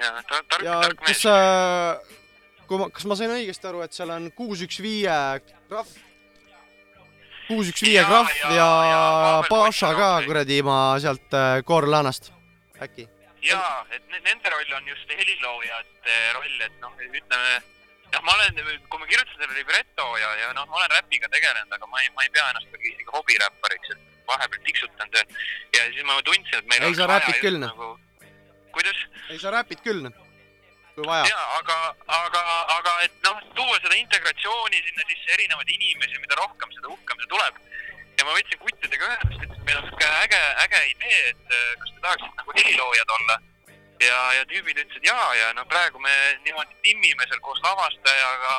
[0.01, 1.21] jaa, ta tark, ja tark mees.
[1.21, 1.35] sa,
[2.69, 5.15] kui ma, kas ma sain õigesti aru, et seal on kuus, üks, viie
[5.69, 5.93] krahv?
[7.47, 8.99] kuus, üks, viie krahv ja, ja
[9.49, 12.29] Paša ka kuradi ma sealt äh, Koorlanast,
[12.85, 13.07] äkki?
[13.45, 17.57] jaa, et ne- nende roll on just heliloojate roll, et noh, ütleme,
[18.13, 21.73] noh, ma olen, kui ma kirjutasin selle libreto ja, ja noh, ma olen räpiga tegelenud,
[21.79, 25.37] aga ma ei, ma ei pea ennast ikkagi isegi hobiräppariks, et vahepeal tiksutan seal
[25.79, 27.73] ja siis ma tundsin, et meil ei, sa vaja räpid just küll, noh.
[27.73, 29.05] nagu, kuidas?
[29.31, 30.25] ei, sa räpid küll, noh,
[30.99, 31.27] kui vaja.
[31.29, 31.77] jaa, aga,
[32.17, 32.43] aga,
[32.77, 37.31] aga et noh, tuua seda integratsiooni sinna sisse, erinevaid inimesi, mida rohkem, seda uhkem see
[37.35, 37.61] tuleb.
[38.19, 41.95] ja ma võtsin kuttidega ühendust, ütlesin, meil on sihuke äge, äge idee, et äh, kas
[41.95, 43.39] te tahaksite nagu heliloojad olla.
[44.03, 46.13] ja, ja tüübid ütlesid jaa, ja no praegu me
[46.45, 48.53] niimoodi timmime seal koos lavastajaga,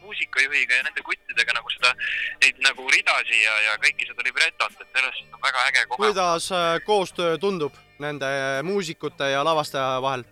[0.00, 1.92] muusikajuhiga ja nende kuttidega nagu seda,
[2.42, 5.98] neid nagu ridasid ja, ja kõiki seda libretot, et sellest on väga äge kogemus.
[6.04, 8.28] kuidas äh, koostöö tundub nende
[8.62, 10.24] muusikute ja lavastaja vahel?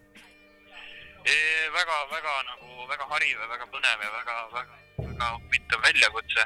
[1.27, 6.45] Väga, väga nagu väga hariv ja väga põnev ja väga, väga, väga huvitav väljakutse.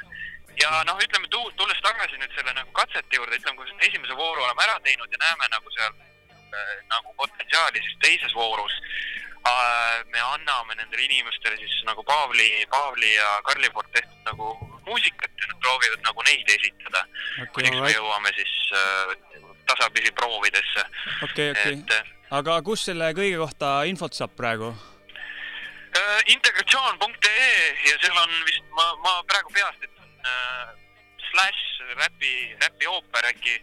[0.62, 4.16] ja noh, ütleme tu-, tulles tagasi nüüd selle nagu katsete juurde, ütleme, kui me esimese
[4.16, 8.74] vooru oleme ära teinud ja näeme nagu seal äh, nagu potentsiaali, siis teises voorus
[9.46, 14.52] äh, me anname nendele inimestele siis nagu Paavli, Paavli ja Karli poolt tehtud nagu
[14.88, 19.16] muusikat ja nad proovivad nagu neid esitada okay,, kuniks me jõuame siis äh,
[19.70, 20.86] tasapisi proovidesse.
[21.26, 22.14] okei, okei et.
[22.40, 24.72] aga kus selle kõige kohta infot saab praegu?
[25.96, 27.54] äh, integratsioon.ee
[27.88, 30.74] ja seal on vist, ma, ma praegu peast ütlen äh,
[31.30, 33.56] slash räpi, räpi ooper äkki,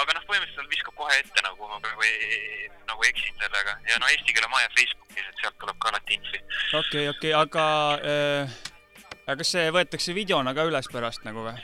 [0.00, 4.10] aga noh, põhimõtteliselt viskab kohe ette nagu ma praegu ei, nagu eksin sellega ja no
[4.12, 6.40] Eesti Keele Maja Facebookis, et sealt tuleb ka alati infi.
[6.80, 7.66] okei, okei, aga
[8.00, 8.56] äh,
[9.24, 11.56] aga kas see võetakse videona ka üles pärast nagu või?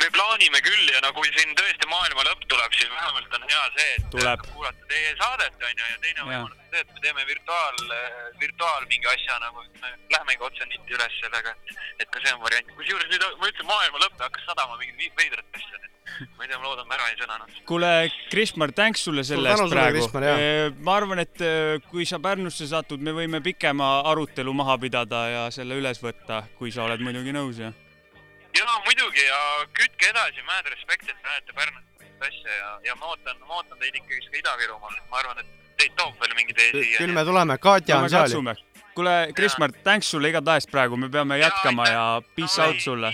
[0.00, 3.66] Me plaanime küll ja no kui siin tõesti maailma lõpp tuleb, siis vähemalt on hea
[3.76, 4.46] see, et Tuleb.
[4.54, 7.78] kuulata teie saadet onju ja teine võimalus on see, et me teeme virtuaal,
[8.40, 11.54] virtuaal mingi asja nagu, et me lähemegi otse nitti üles sellega,
[11.98, 12.74] et ka see on variant.
[12.78, 16.44] kusjuures nüüd ma ütlesin maailma lõpp ja hakkas sadama mingit veidrat asja, nii et ma
[16.44, 17.60] ei tea, ma loodan, ma ära ei sõnanud.
[17.68, 17.92] kuule,
[18.32, 20.72] Krismar, thanks sulle selle eest praegu jaa..
[20.80, 25.46] ma arvan, et äh, kui sa Pärnusse satud, me võime pikema arutelu maha pidada ja
[25.54, 27.72] selle üles võtta, kui sa oled muidugi nõus ja.
[28.58, 29.40] Ja muidugi ja
[29.76, 31.84] kütke edasi, mad respect, et näete Pärnus
[32.20, 35.38] sellist asja ja, ja ma ootan, ma ootan teid ikkagi ka Ida-Virumaal, et ma arvan,
[35.38, 36.98] et teid toob veel mingi tee siia.
[36.98, 38.42] küll me tuleme, Katja on seal ju.
[38.94, 42.04] kuule, Krismar, thanks sulle igatahes praegu, me peame jätkama ja
[42.36, 43.12] peace out sulle.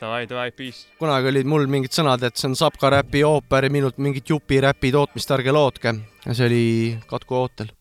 [0.00, 0.86] Davai, davai, peace.
[0.98, 4.92] kunagi olid mul mingid sõnad, et see on Sapka räpi ooper ja minult mingit jupiräpi
[4.92, 5.94] tootmist ärge lootke.
[6.24, 6.64] ja see oli
[7.10, 7.74] Katku ootel.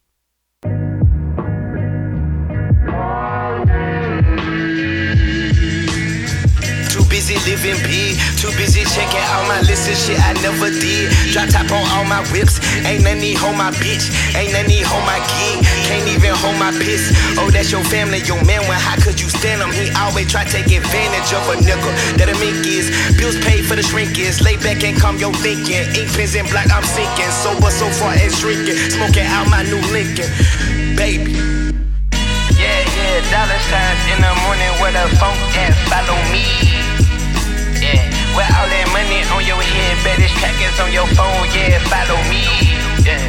[7.60, 11.12] Living big, too busy checking all my lists and shit I never did.
[11.32, 14.88] Drop top on all my whips, ain't none need hold my bitch, ain't none need
[14.88, 17.12] hold my gig, can't even hold my piss.
[17.36, 18.64] Oh, that's your family, your man.
[18.68, 19.72] When how could you stand him?
[19.76, 21.92] He always try to take advantage of a nigga.
[22.16, 22.88] That a mink is,
[23.20, 24.42] bills paid for the shrink is.
[24.42, 25.84] Lay back and calm your thinking.
[26.00, 27.32] Ink pens and black, I'm sinking.
[27.44, 30.32] Sober so far as drinking, smoking out my new Lincoln,
[30.96, 31.36] baby.
[32.56, 36.99] Yeah, yeah, dollar signs in the morning where the funk at, follow me.
[38.40, 42.48] Where all that money on your head, baddest trackers on your phone, yeah, follow me.
[43.04, 43.20] Yeah,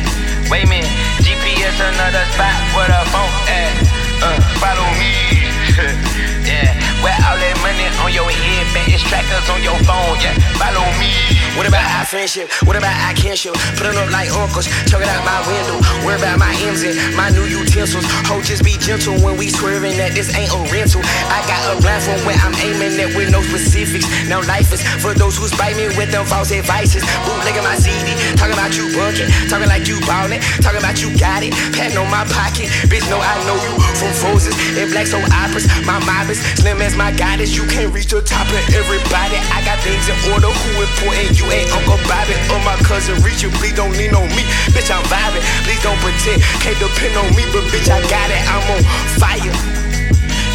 [0.47, 0.87] wait a minute,
[1.27, 3.75] GPS another spot where the funk at,
[4.23, 6.31] uh, follow me.
[6.51, 10.83] yeah, where all that money on your head, baddest trackers on your phone, yeah, follow
[10.99, 11.15] me.
[11.57, 12.51] What about our friendship?
[12.63, 13.55] What about our kinship?
[13.75, 15.79] Put 'em up like uncles, chuck it out my window.
[16.07, 18.07] Worry about my M's and my new utensils.
[18.31, 21.03] Ho, just be gentle when we swerving that this ain't a rental.
[21.29, 24.07] I got a blindfold where I'm aiming at with no specifics.
[24.29, 27.03] Now life is for those who spite me with them false advices.
[27.27, 31.43] Bootlegging my CD, talking about you bucket, talking like you ballin', talking about you got
[31.43, 32.71] it, patting on my pocket.
[32.89, 35.67] Bitch, know I know you from Frozen and Black Soul Operas.
[35.85, 37.57] My mob is slim as my goddess.
[37.57, 39.37] You can't reach the top of everybody.
[39.53, 40.51] I got things in order.
[40.51, 41.39] Who important?
[41.39, 43.53] You ain't Uncle Bobby or my cousin Richard.
[43.59, 44.91] Please don't lean on me, bitch.
[44.91, 45.45] I'm vibing.
[45.65, 46.43] Please don't pretend.
[46.63, 48.43] Can't depend on me, but bitch, I got it.
[48.49, 48.83] I'm on
[49.19, 49.55] fire.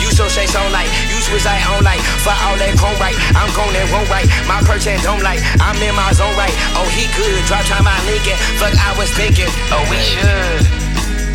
[0.02, 3.18] You so say so like you switch like on like for all that chrome right.
[3.34, 4.30] I'm gone and won't right.
[4.46, 5.42] My perch and don't like.
[5.58, 6.54] I'm in my zone right.
[6.78, 7.42] Oh he good.
[7.50, 8.38] Drop time my Lincoln.
[8.62, 9.50] Fuck I was thinking.
[9.74, 10.86] Oh we should.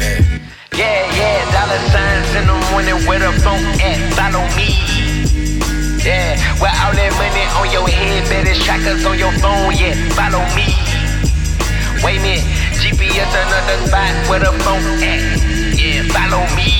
[0.00, 0.39] Yeah
[0.76, 1.06] yeah.
[1.14, 3.98] Yeah, dollar signs in the morning where the phone at.
[4.14, 5.00] Follow me.
[6.00, 10.40] Yeah, with all that money on your head, better trackers on your phone, yeah, follow
[10.56, 10.64] me.
[12.00, 12.48] Wait a minute,
[12.80, 15.20] GPS another spot where the phone at,
[15.76, 16.72] yeah, follow me.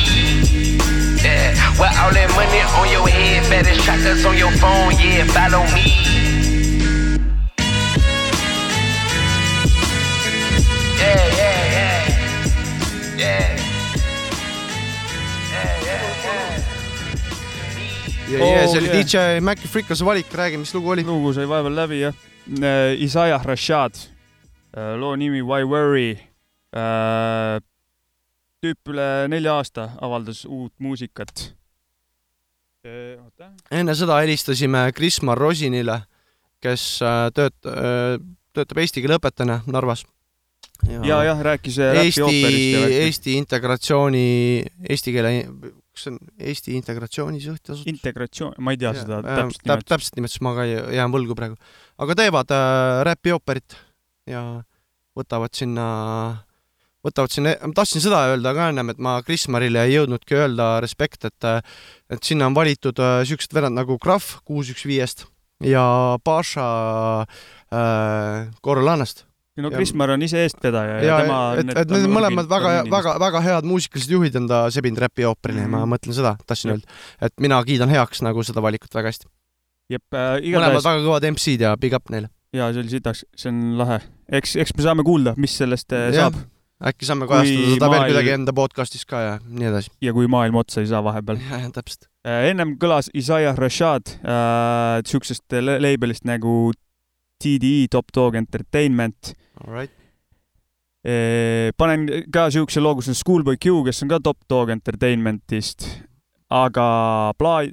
[1.21, 5.69] Yeah, where all that money on your head, better trackers on your phone, yeah, follow
[5.77, 6.40] me.
[18.31, 19.05] ja, ja see oli Oh, yeah.
[19.39, 21.05] DJ Maci Frikase valik, räägi, mis lugu oli.
[21.07, 22.15] lugu sai vahepeal läbi jah.
[22.99, 23.95] Isaiah Rashad,
[24.99, 26.19] loo nimi Why Worry.
[28.61, 31.55] tüüp üle nelja aasta avaldas uut muusikat.
[32.85, 36.01] oota, enne seda helistasime Krismar Rosinile,
[36.63, 37.01] kes
[37.37, 37.71] tööt-,
[38.55, 40.05] töötab eesti keele õpetajana Narvas.
[40.89, 42.87] ja jah, rääkis Eesti ja.
[43.05, 45.33] Eesti integratsiooni, eesti keele,
[46.01, 47.85] kas see on Eesti Integratsiooni Sihtasutus?
[47.91, 49.71] integratsioon, ma ei tea seda täpselt täpselt täp,.
[49.71, 49.89] nimetust.
[49.93, 51.59] täpselt nimetust ma ka ei- jään võlgu praegu,
[52.01, 53.77] aga teevad äh, räpi ooperit
[54.31, 54.45] ja
[55.19, 55.87] võtavad sinna,
[57.05, 61.27] võtavad sinna, ma tahtsin seda öelda ka ennem, et ma Krismarile ei jõudnudki öelda respekt,
[61.29, 61.51] et
[62.11, 65.27] et sinna on valitud äh, siuksed vennad nagu Krahv kuus üks viiest
[65.61, 66.69] ja Paša
[67.27, 69.27] äh, Korralannast.
[69.63, 71.39] No Krismar on ise eestvedaja ja, ja ja tema.
[71.61, 75.65] et, et need mõlemad väga, väga, väga head muusikalised juhid on ta sebinud räpi ooperile
[75.67, 75.93] ja ma Mhm.
[75.95, 76.87] mõtlen seda, tahtsin öelda,
[77.23, 79.27] et mina kiidan heaks nagu seda valikut väga hästi.
[79.91, 82.29] jep äh,, mõlemad igatahes väga kõvad MC-d ja big up neile.
[82.55, 84.01] ja see oli sitaks, see on lahe.
[84.31, 86.39] eks, eks me saame kuulda, mis sellest äh, Jah, saab.
[86.91, 89.91] äkki saame kajastada seda veel kuidagi enda podcast'is ka ja nii edasi.
[90.01, 91.39] ja kui maailm otsa ei saa vahepeal.
[91.51, 92.07] jah, täpselt.
[92.25, 96.73] ennem kõlas Isaiah Rashad äh, siuksest label'ist nagu
[97.41, 99.33] TDE, Top Dog Entertainment
[99.65, 99.91] Alright.
[101.05, 105.87] Eh, panen ka siukse loo, kus on Schoolboy Q, kes on ka Top Dog Entertainmentist,
[106.53, 107.65] aga pla-,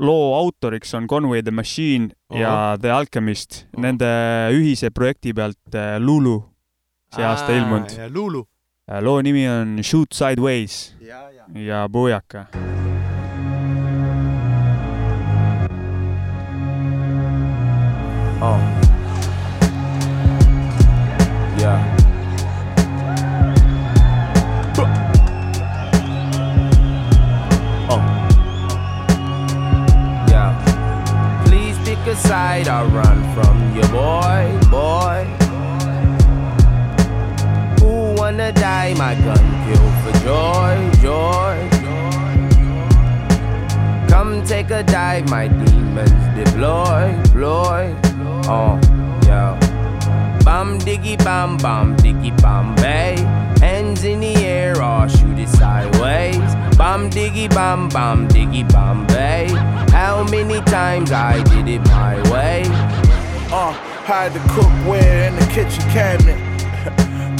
[0.00, 4.08] loo autoriks on Conway the Machine ja The Alchemist, nende
[4.56, 6.38] ühise projekti pealt eh, Lulu
[7.12, 7.96] see aasta Aa, ilmunud.
[8.14, 8.44] Lulu.
[9.02, 11.44] loo nimi on Shoot Sideways Ja, ja.
[11.60, 12.46] ja Booyaka.
[18.40, 18.75] Oh.
[32.26, 35.24] Side or run from your boy, boy.
[37.80, 38.94] Who wanna die?
[38.94, 40.74] My gun kill for joy,
[41.06, 41.56] joy.
[44.08, 47.94] Come take a dive, my demons deploy, deploy.
[48.48, 48.78] Oh,
[49.26, 49.58] yeah.
[50.44, 53.16] Bam diggy bam bam diggy bam bay.
[53.60, 56.50] Hands in the air or shoot it sideways.
[56.76, 59.46] Bam diggy bam bam diggy bam bay.
[59.96, 62.64] How many times I did it my way?
[63.50, 63.72] Uh,
[64.04, 66.55] hide the cookware in the kitchen cabinet.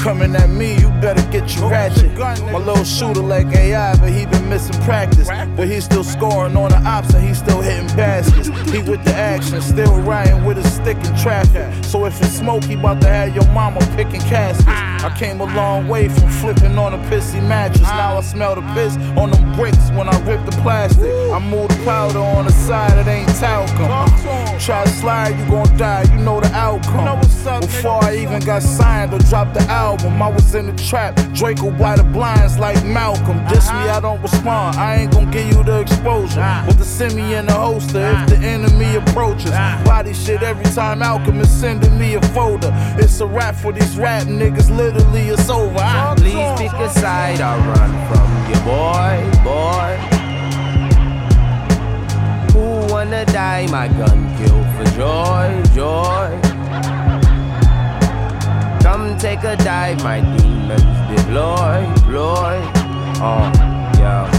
[0.07, 2.17] Coming at me, you better get your ratchet.
[2.17, 5.27] My little shooter like AI, but he been missing practice.
[5.27, 8.47] But he's still scoring on the ops and he's still hitting baskets.
[8.71, 11.83] He with the action, still riding with a stick in traffic.
[11.83, 14.65] So if it's smoke, he about to have your mama picking caskets.
[14.65, 17.81] I came a long way from flipping on a pissy mattress.
[17.81, 21.11] Now I smell the piss on them bricks when I rip the plastic.
[21.33, 24.57] I move the powder on the side, it ain't talcum.
[24.57, 27.19] Try to slide, you gon' die, you know the outcome.
[27.59, 31.15] Before I even got signed or dropped the album, I was in the trap.
[31.33, 33.43] Draco by the blinds like Malcolm.
[33.47, 34.77] Diss me, I don't respond.
[34.77, 36.63] I ain't gon' give you the exposure.
[36.67, 39.51] With the send and the holster if the enemy approaches.
[39.51, 42.71] Body shit every time Alchemist sending me a folder.
[42.99, 45.77] It's a rap for these rap niggas, literally it's over.
[45.79, 49.97] I- Please pick a side or run from your boy, boy.
[52.53, 53.67] Who wanna die?
[53.71, 56.46] My gun kill for joy, joy.
[58.87, 62.55] Come take a dive, my demons deploy, deploy.
[63.19, 63.51] Oh,
[63.99, 64.31] yeah.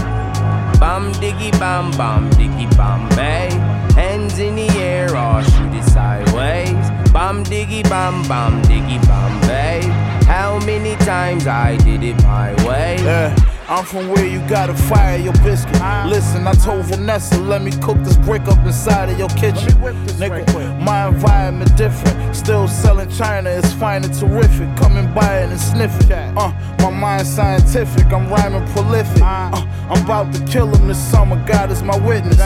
[0.79, 3.49] Bam diggy bam bam diggy bam bay.
[3.93, 6.89] Hands in the air or shoot it sideways.
[7.13, 9.81] Bam diggy bam bam diggy bam bay.
[10.25, 12.97] How many times I did it my way?
[13.03, 13.35] Yeah,
[13.69, 15.79] I'm from where you gotta fire your biscuit.
[16.07, 19.69] Listen, I told Vanessa, let me cook this brick up inside of your kitchen.
[20.17, 22.35] Nigga, my environment different.
[22.35, 24.75] Still selling China, it's fine and terrific.
[24.75, 26.11] Come and buy it and sniff it.
[26.11, 29.21] Uh, my mind scientific, I'm rhyming prolific.
[29.21, 32.39] Uh, I'm about to kill him this summer, God is my witness.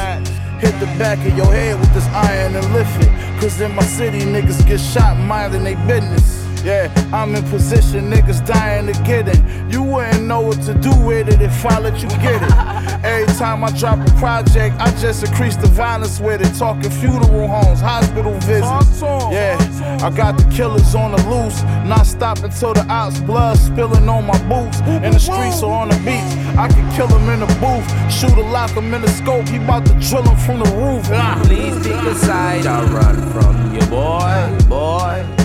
[0.60, 3.40] Hit the back of your head with this iron and lift it.
[3.40, 6.43] Cause in my city, niggas get shot minding they business.
[6.64, 9.38] Yeah, I'm in position, niggas dying to get it.
[9.70, 13.04] You wouldn't know what to do with it if I let you get it.
[13.04, 16.58] Every time I drop a project, I just increase the violence with it.
[16.58, 19.02] Talking funeral homes, hospital visits.
[19.02, 19.58] Yeah,
[20.02, 21.62] I got the killers on the loose.
[21.86, 24.80] Not stopping till the ops blood spilling on my boots.
[24.80, 27.86] In the streets or on the beach, I can kill him in the booth.
[28.10, 31.10] Shoot a lock him in the scope, he about to drill him from the roof.
[31.12, 31.42] Ah.
[31.44, 35.43] Please pick a side or run from you, boy, boy.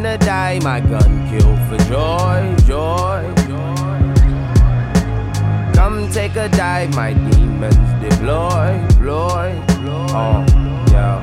[0.00, 0.58] Who wanna die?
[0.60, 3.34] My gun kill for joy, joy.
[5.74, 9.52] Come take a dive, my demons deploy, deploy.
[10.16, 10.42] Oh,
[10.90, 11.22] yeah.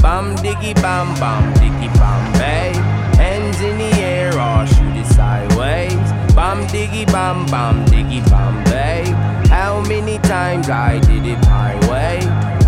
[0.00, 2.72] Bam diggy bam bam diggy bam bay.
[3.20, 5.92] Hands in the air or shoot it sideways.
[6.34, 9.04] Bam diggy bam bam diggy bam bay.
[9.50, 12.61] How many times I did it my way?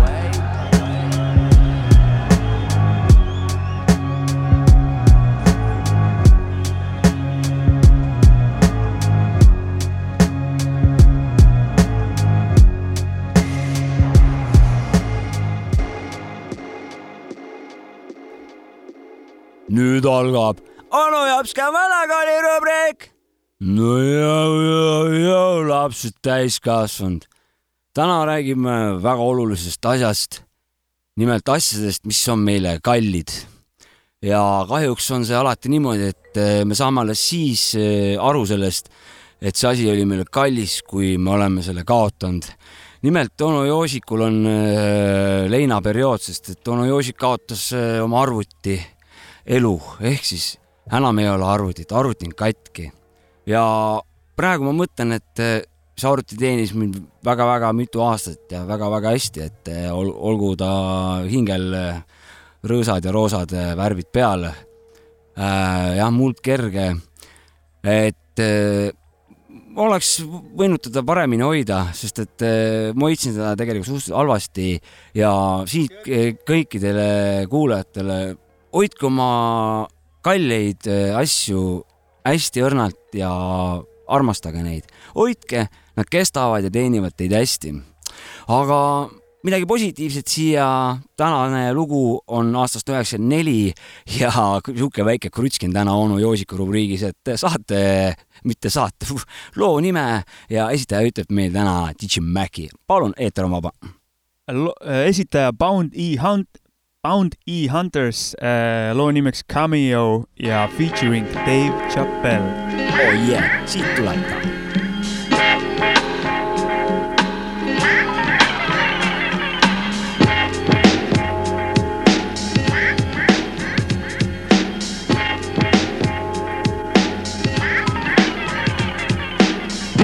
[19.75, 20.63] Nüüd algab
[20.95, 23.09] onu Japska vanakooli rubriik.
[23.59, 27.25] no jõu, jõu, jõu, lapsed täiskasvanud.
[27.95, 30.41] täna räägime väga olulisest asjast.
[31.17, 33.31] nimelt asjadest, mis on meile kallid.
[34.21, 38.89] ja kahjuks on see alati niimoodi, et eh, me saame alles siis eh, aru sellest,
[39.41, 42.47] et see asi oli meile kallis, kui me oleme selle kaotanud
[43.05, 47.69] nimelt onu Joosikul on äh, leinaperiood, sest et onu Joosik kaotas
[48.01, 48.79] oma arvuti
[49.45, 49.75] elu.
[50.01, 50.55] Ehk siis
[50.91, 52.91] enam ei ole arvutit, arvuti on katki.
[53.45, 53.63] ja
[54.35, 55.61] praegu ma mõtlen, et äh,
[55.95, 60.71] see arvuti teenis mind väga-väga mitu aastat ja väga-väga hästi, et eh, ol, olgu ta
[61.29, 62.01] hingel eh,
[62.67, 64.49] rõõsad ja roosad eh, värvid peal.
[65.35, 66.85] Jah, muld kerge,
[67.83, 68.41] et
[69.83, 70.13] oleks
[70.55, 72.45] võinud teda paremini hoida, sest et
[72.95, 74.69] ma hoidsin teda tegelikult suhteliselt halvasti
[75.19, 75.31] ja
[75.67, 77.07] siit eh, kõikidele
[77.51, 78.19] kuulajatele,
[78.75, 79.87] hoidke oma
[80.25, 81.83] kalleid eh, asju
[82.25, 83.31] hästi õrnalt ja
[84.11, 87.73] armastage neid, hoidke, nad kestavad ja teenivad teid hästi.
[88.51, 88.79] aga
[89.45, 90.67] midagi positiivset siia,
[91.17, 93.73] tänane lugu on aastast üheksakümmend neli
[94.19, 94.31] ja
[94.65, 99.07] sihuke väike krutskin täna onu Joosiku rubriigis, et saate, mitte saate,
[99.61, 102.67] loo nime ja esitaja ütleb meil täna DJ Maci.
[102.87, 103.71] palun, eeter on vaba.
[105.05, 106.64] esitaja Bound E Hunt,
[107.05, 112.41] Bound E Hunters äh, loo nimeks Cameo ja featuring Dave Chappelle.
[112.97, 114.64] oh yeah, siit tuleb ta.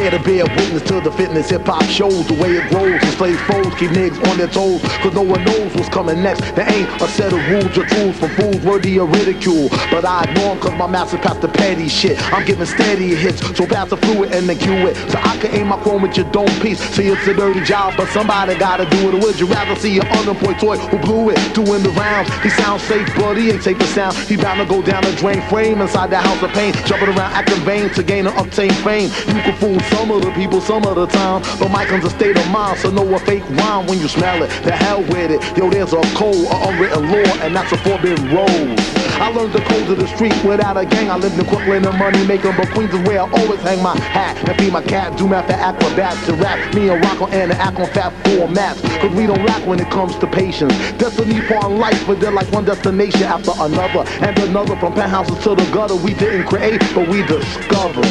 [0.01, 2.99] To bear witness to the fitness hip hop shows, the way it grows.
[3.01, 6.41] Enslaved foes keep niggas on their toes, cause no one knows what's coming next.
[6.53, 9.69] There ain't a set of rules or tools for fools worthy of ridicule.
[9.89, 12.19] But I ignore 'em cause my master passed the petty shit.
[12.33, 14.97] I'm giving steady hits, so pass the fluid and then cue it.
[15.09, 16.81] So I can aim my chrome with your dome piece.
[16.95, 19.13] See, it's a dirty job, but somebody gotta do it.
[19.13, 22.29] Or would you rather see an unemployed toy who blew it, doing the rounds?
[22.43, 24.17] He sounds safe, but he ain't safe to sound.
[24.27, 27.31] He bound to go down a drain frame inside that house of pain, jumping around
[27.33, 29.09] acting vain to gain an obtain fame.
[29.27, 32.09] You can fool some of the people some of the time, but my comes a
[32.09, 34.49] state of mind, so know a fake rhyme when you smell it.
[34.63, 38.33] The hell with it, yo, there's a code, a unwritten law, and that's a forbidden
[38.33, 39.10] road.
[39.21, 41.11] I learned the codes of the street without a gang.
[41.11, 43.95] I lived in Brooklyn and money making, but Queens is where I always hang my
[43.95, 45.15] hat and feed my cat.
[45.15, 46.57] Do math for acrobats to rap.
[46.73, 48.81] Me and Rocco and the act on fat formats.
[48.99, 50.73] Cause we don't lack when it comes to patience.
[50.97, 54.75] Destiny upon life, but they're like one destination after another and another.
[54.77, 58.09] From penthouses to the gutter, we didn't create, but we discovered.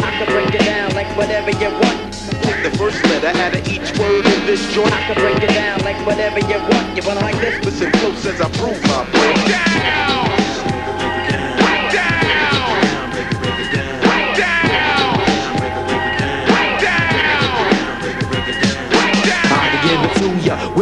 [0.00, 2.16] I can break it down like whatever you want.
[2.40, 4.90] Take the first letter out of each word in this joint.
[4.90, 6.96] I can break it down like whatever you want.
[6.96, 7.62] You wanna like this?
[7.62, 9.36] Listen close as I prove my point.
[9.52, 10.15] I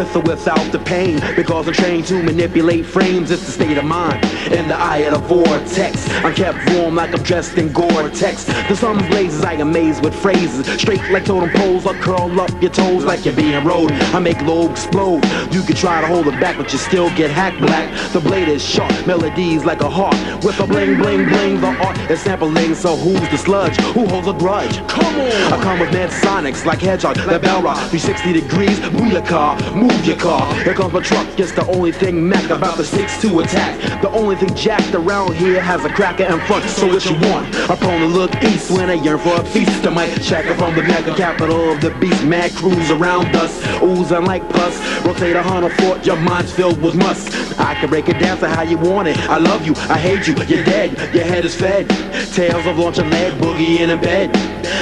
[0.05, 1.21] with or without the pain.
[1.37, 4.25] Because I'm trained to manipulate frames, it's the state of mind.
[4.53, 8.45] In the eye of the vortex, I'm kept warm like I'm dressed in Gore-Tex.
[8.45, 10.67] The sun blazes, I amaze with phrases.
[10.81, 13.93] Straight like totem poles, I curl up your toes like you're being rode.
[14.15, 15.25] I make low explode.
[15.53, 17.89] You can try to hold it back, but you still get hacked black.
[18.13, 20.17] The blade is sharp, melodies like a heart.
[20.45, 22.75] With a bling, bling, bling, the art is sampling.
[22.75, 23.77] So who's the sludge?
[23.95, 24.77] Who holds a grudge?
[24.89, 25.53] Come on!
[25.53, 27.79] I come with mad sonics like hedgehog, like bell rock.
[27.91, 30.53] 360 degrees, move car, move your car.
[30.65, 34.03] Here comes my truck, it's the only thing Mac about the six to attack.
[34.03, 36.65] The only thing jacked around here has a cracker in front.
[36.65, 37.55] So what you want?
[37.71, 39.83] I prone to look east when I yearn for a feast.
[39.83, 42.25] The mic checker from the mecca capital of the beast.
[42.25, 44.75] Mad crews around us, oozing like pus.
[45.05, 47.59] Rotate a hundred fort, your mind's filled with must.
[47.59, 49.19] I can break it down to how you want it.
[49.29, 51.89] I love you, I hate you, you're dead, your head is fed.
[52.33, 54.31] Tales of launching lead, boogie in a bed.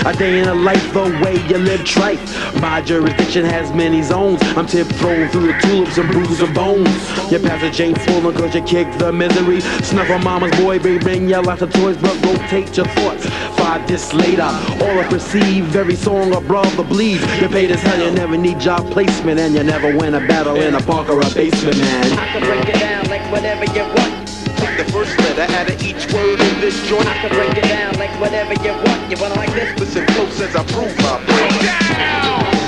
[0.07, 2.21] A day in a life, the way you live trife.
[2.61, 4.41] My jurisdiction has many zones.
[4.57, 4.67] I'm
[5.03, 7.31] tiptoeing through the tulips and bruising bones.
[7.31, 9.61] Your passage ain't full cause you kick the misery.
[9.83, 13.27] Snuff on mama's boy, baby, bring your lots of toys, but rotate your thoughts.
[13.59, 17.23] Five this later, all I perceive, every song a brother bleeds.
[17.41, 20.57] You paid as hell, you never need job placement, and you never win a battle
[20.57, 22.19] in a park or a basement, man.
[22.19, 24.29] I can break it down like whatever you want.
[24.57, 27.07] Take the first letter out of each word in this joint.
[27.07, 29.11] I can break it down like whatever you want.
[29.11, 29.79] You wanna like this?
[29.79, 31.29] Listen close as I prove my point.
[31.29, 32.62] Oh,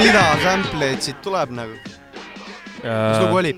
[0.00, 1.76] mida sample'id siit tuleb nagu?
[2.80, 3.52] mis lugu oli?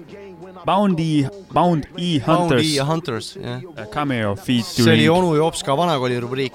[0.66, 2.82] Bounty, Bound E Bound Hunters E.
[2.86, 3.86] Hunters, jah.
[3.90, 5.10] Cameo see oli featuring.
[5.10, 6.54] onu Jopska vanakooli rubriik.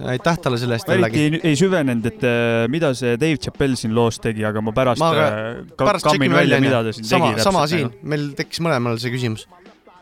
[0.00, 1.20] aitäh talle selle eest jällegi.
[1.20, 5.00] ei, ei süvenenud, et äh, mida see Dave Chappelle siin loos tegi, aga ma pärast
[5.00, 8.28] ma ka äh, ka- pärast kammin välja mida ta siin sama, tegi sama siin, meil
[8.36, 9.46] tekkis mõlemal see küsimus.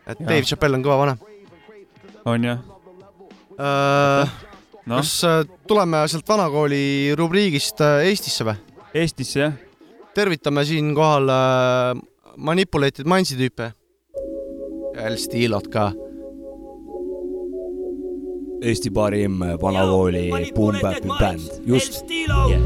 [0.06, 0.28] et Jaa.
[0.28, 1.16] Dave Chappelle on kõva vana.
[2.24, 2.58] on jah?
[4.86, 4.98] no..
[4.98, 5.16] kas
[5.70, 8.73] tuleme sealt vanakooli rubriigist Eestisse või?
[8.94, 9.52] Eestisse jah.
[10.14, 12.02] tervitame siinkohal äh,
[12.36, 13.72] Manipulated Mindsi tüüpe.
[14.94, 15.88] El Stilot ka.
[18.62, 22.62] Eesti parim vanakooli boom bap'i bänd, just yeah..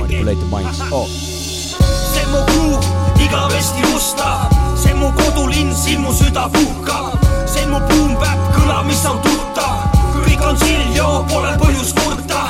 [0.00, 1.06] Manipulated Minds oh..
[1.12, 2.88] see mu gruuv
[3.20, 4.32] igavesti musta,
[4.80, 9.20] see mu kodulinn, siin mu süda puhkab, see mu boom bap kõlab kõla, mis on
[9.20, 9.84] tuttav,
[10.16, 12.46] kõik on siljo, pole põhjust kurta.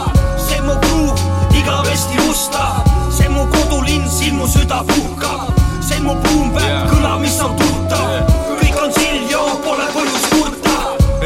[0.49, 1.19] see mu kruub,
[1.59, 2.86] igavesti musta,
[3.37, 5.53] mu kodulinn, siin mu süda puhkab,
[5.85, 10.75] see mu puumpäpp, kõla, mis on tuttav, kõik on siljo, pole põhjust kurta.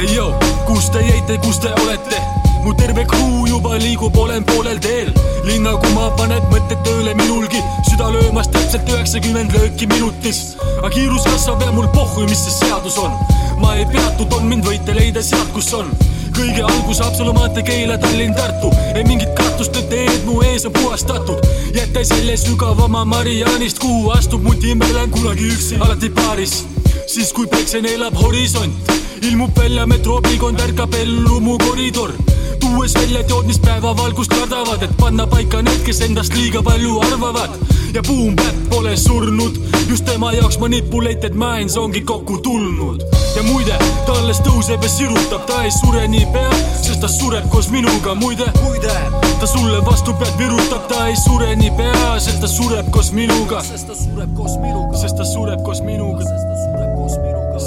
[0.01, 0.33] ei joo,
[0.67, 2.19] kus te jäite, kus te olete?
[2.65, 5.13] mu terve crew juba liigub, olen poolel teel.
[5.47, 10.57] linna kuma paneb mõtted tööle minulgi, süda löömas täpselt üheksakümmend lööki minutis.
[10.79, 13.15] aga kiirus kasvab ja mul pohhu, mis see seadus on.
[13.63, 15.95] ma ei peatu, on mind võite leida sealt, kus on
[16.37, 18.73] kõige algus Haapsalu maantee, Keila, Tallinn, Tartu.
[18.95, 21.47] ei mingit kahtlust, et teed mu ees on puhastatud.
[21.75, 26.65] jäta selle sügavama Marianist, kuhu astub mu Timberland kunagi üksi, alati paaris.
[27.07, 32.13] siis kui päikse neelab horisont, ilmub välja metroopikond, ärkab ellu mu koridor
[32.61, 37.51] tuues välja teod, mis päevavalgust kardavad, et panna paika need, kes endast liiga palju arvavad.
[37.95, 39.59] ja Boom Bap pole surnud,
[39.89, 43.20] just tema jaoks manipulated minds ongi kokku tulnud.
[43.37, 43.77] Ja muide,
[44.07, 46.51] ta alles tõuseb ja sirutab, ta ei sure niipea,
[46.81, 48.97] sest ta sureb koos minuga, muide, muide,
[49.41, 53.63] ta sulle vastu pead virutab, ta ei sure niipea, sest ta sureb koos minuga.
[53.67, 56.27] sest ta sureb koos minuga, sest ta sureb koos minuga,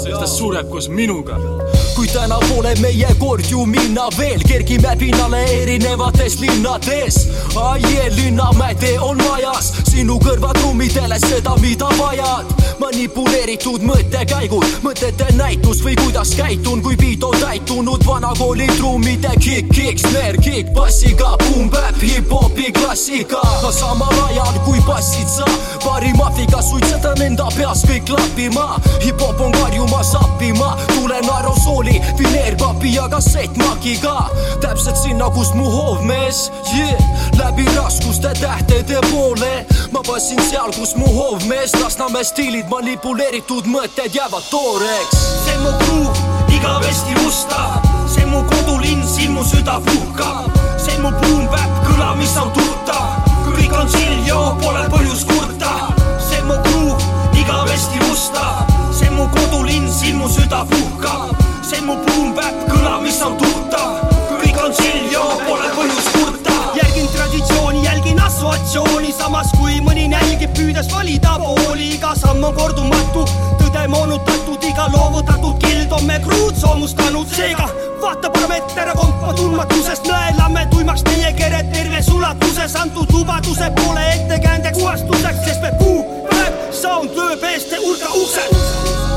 [0.02, 5.44] sest ta sureb koos minuga kui täna pole meie kord ju minna veel, kergime pinnale
[5.62, 7.28] erinevates linnades.
[7.56, 12.52] Aie linnamäe on majas, sinu kõrvatrummidele seda, mida vajad.
[12.80, 19.98] manipuleeritud mõttekäigud, mõtete näitus või kuidas käitun, kui beat on täitunud vanakooli trummide kick, kick,
[19.98, 23.40] snare, kick, bassiga, boom-bap, hip-hopi klassika.
[23.70, 25.44] samal ajal kui bassid sa,
[25.84, 28.80] parim ahviga suitsetan enda peas kõik klappima.
[29.04, 31.83] hip-hop on karjumas appima, tulen aerosooli,
[32.18, 34.26] vineerpapi ja kassettmakiga.
[34.60, 37.02] täpselt sinna, kus mu hoovmees yeah.,
[37.38, 39.66] läbi raskuste tähtede poole.
[39.92, 45.18] ma passin seal, kus mu hoovmees, Lasnamäe stiilid, manipuleeritud mõtted jäävad tooreks.
[45.44, 46.16] see mu kruub,
[46.56, 47.80] igavesti musta,
[48.14, 50.50] see mu kodulinn, siin mu süda puhkab.
[50.78, 55.94] see mu boom-bap, kõla, mis on tuttav, kõik on siljo, pole põhjust kurta.
[56.28, 57.00] see mu kruub,
[57.38, 61.43] igavesti musta, see mu kodulinn, siin mu süda puhkab.
[61.84, 63.98] Mu boom-bap, kõla, mis on tuttav,
[64.40, 66.52] kõik on siljo, pole põhjust kurta.
[66.78, 73.24] järgin traditsiooni, jälgin assotsiatsiooni, samas kui mõni nälgib, püüdes valida pooli, iga samm on kordumatu,
[73.60, 77.68] tõde moonutatud, iga loovutatud kild on me kruud soomustanud, seega
[78.00, 85.44] vaata parameeter kompa tundmatusest, nõelame tuimaks meie keret terves ulatuses, antud lubaduse pole ettekäändeks puhastuseks,
[85.44, 86.00] sest me puu,
[86.32, 88.54] päev, sound lööb eeste urga uksed.
[88.54, 89.13] igavesti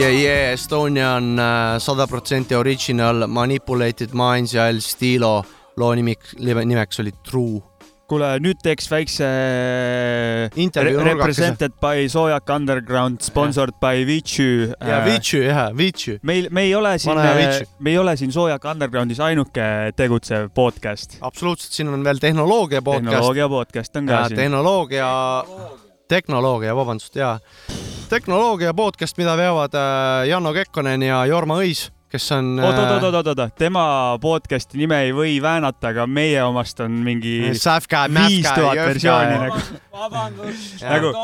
[0.00, 0.22] yeah,.
[0.22, 5.44] Yeah, Estonian äh, sada protsenti original Manipulated Minds ja El Stilo
[5.76, 7.60] loo nimik, nimeks oli True.
[8.10, 9.26] kuule, nüüd teeks väikse
[10.58, 11.12] Intervjuu re-.
[11.12, 14.72] Represented by Sojak Underground, sponsored by Vichu.
[14.80, 16.16] ja Vichu jah, Vichu.
[16.26, 21.20] meil, me ei ole siin Vichu., me ei ole siin Sojak Undergroundis ainuke tegutsev podcast.
[21.20, 23.12] absoluutselt, siin on veel tehnoloogia podcast.
[23.12, 24.42] tehnoloogia podcast on ka ja siin.
[24.42, 25.12] tehnoloogia,
[26.10, 27.36] tehnoloogia, vabandust, ja
[28.10, 32.56] tehnoloogia podcast, mida veavad äh, Janno Kekkonen ja Jorma Õis, kes on.
[32.58, 33.84] äh, oot, oot, oot, oot, oot, tema
[34.22, 39.38] podcast'i nime ei või väänata, aga meie omast on mingi Sävkä, viis Mävkä, tuhat versiooni
[39.44, 39.62] nagu.
[39.92, 41.14] vabandust, Nagu-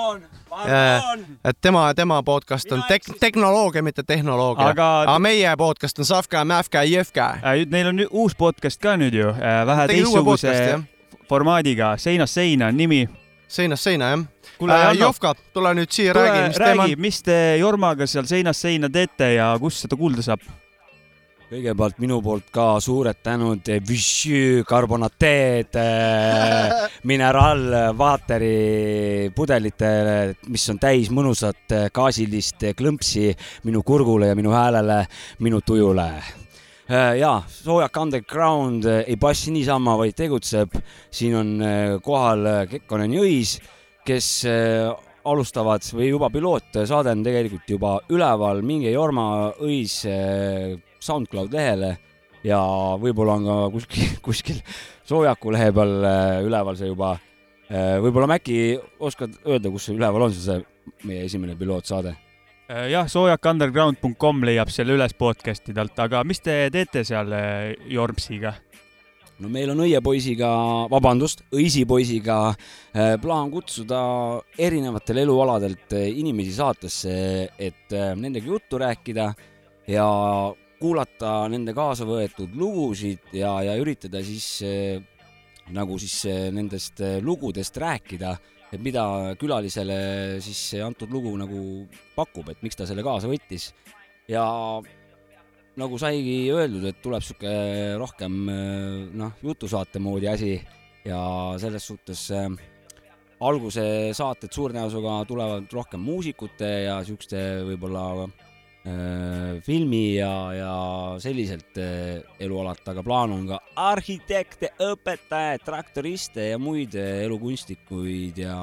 [1.45, 4.69] et tema, tema podcast on tek-, tehnoloogia, mitte tehnoloogia.
[4.69, 7.27] Aga- meie podcast on Savka, Mävkä, Jõhkä.
[7.43, 9.35] Äh, Neil on nüüd uus podcast ka nüüd ju,
[9.67, 10.83] vähe teistsuguse
[11.29, 13.09] formaadiga, Seinast seina on nimi.
[13.49, 14.27] Seinast seina, jah.
[14.57, 14.95] Kuule, äh.
[14.97, 17.01] Jovka, tule nüüd siia, räägi, mis teema räägi, on.
[17.05, 20.47] mis te Jormaga seal Seinast seina teete ja kus seda kuulda saab?
[21.47, 30.17] kõigepealt minu poolt ka suured tänud Vichy Carbonateed äh, mineraalvaateri pudelitele,
[30.51, 33.29] mis on täis mõnusat äh, gaasilist klõmpsi
[33.69, 35.05] minu kurgule ja minu häälele,
[35.47, 36.09] minu tujule
[37.19, 40.77] ja soojak underground äh, ei passi niisama, vaid tegutseb.
[41.11, 43.57] siin on äh, kohal äh, Kekkonen Jõis,
[44.07, 44.93] kes äh,
[45.27, 51.97] alustavad või juba pilootsaade on tegelikult juba üleval, minge Jorma Õis äh, SoundCloud lehele
[52.47, 52.61] ja
[53.03, 54.63] võib-olla on ka kuskil, kuskil
[55.07, 57.17] Soojaku lehe peal äh, üleval see juba.
[57.67, 60.61] võib-olla Mäkki oskad öelda, kus see üleval on, see
[61.03, 62.15] meie esimene pilootsaade?
[62.67, 68.57] Äh, jah, soojakunderground.com leiab selle üles podcast'idelt, aga mis te teete seal äh, Jormsiga?
[69.39, 70.49] no meil on õiepoisiga,
[70.91, 74.01] vabandust, õisipoisiga äh, plaan kutsuda
[74.59, 77.15] erinevatel elualadelt inimesi saatesse,
[77.55, 79.29] et nendega juttu rääkida
[79.93, 80.09] ja
[80.81, 84.49] kuulata nende kaasa võetud lugusid ja, ja üritada siis
[85.71, 86.19] nagu siis
[86.51, 88.35] nendest lugudest rääkida,
[88.73, 89.99] et mida külalisele
[90.45, 91.61] siis see antud lugu nagu
[92.17, 93.73] pakub, et miks ta selle kaasa võttis.
[94.29, 94.45] ja
[95.77, 97.53] nagu saigi öeldud, et tuleb sihuke
[98.01, 98.39] rohkem
[99.15, 100.55] noh, jutusaate moodi asi
[101.07, 101.21] ja
[101.61, 102.49] selles suhtes äh,
[103.45, 103.85] alguse
[104.17, 108.27] saated suure tõenäosusega tulevad rohkem muusikute ja siukeste võib-olla
[109.67, 110.73] filmi ja, ja
[111.23, 118.57] selliselt äh, elualat, aga plaan on ka arhitekte, õpetajaid, traktoriste ja muid äh, elukunstikuid ja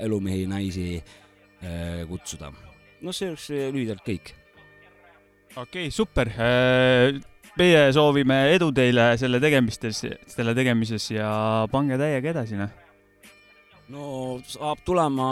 [0.00, 2.52] elumehi, naisi äh, kutsuda.
[3.02, 4.32] no see oleks äh, lühidalt kõik.
[5.56, 6.32] okei okay,, super.
[7.56, 11.28] meie soovime edu teile selle tegemistes, selle tegemises ja
[11.72, 12.85] pange täiega edasi, noh.
[13.92, 15.28] No saab tulema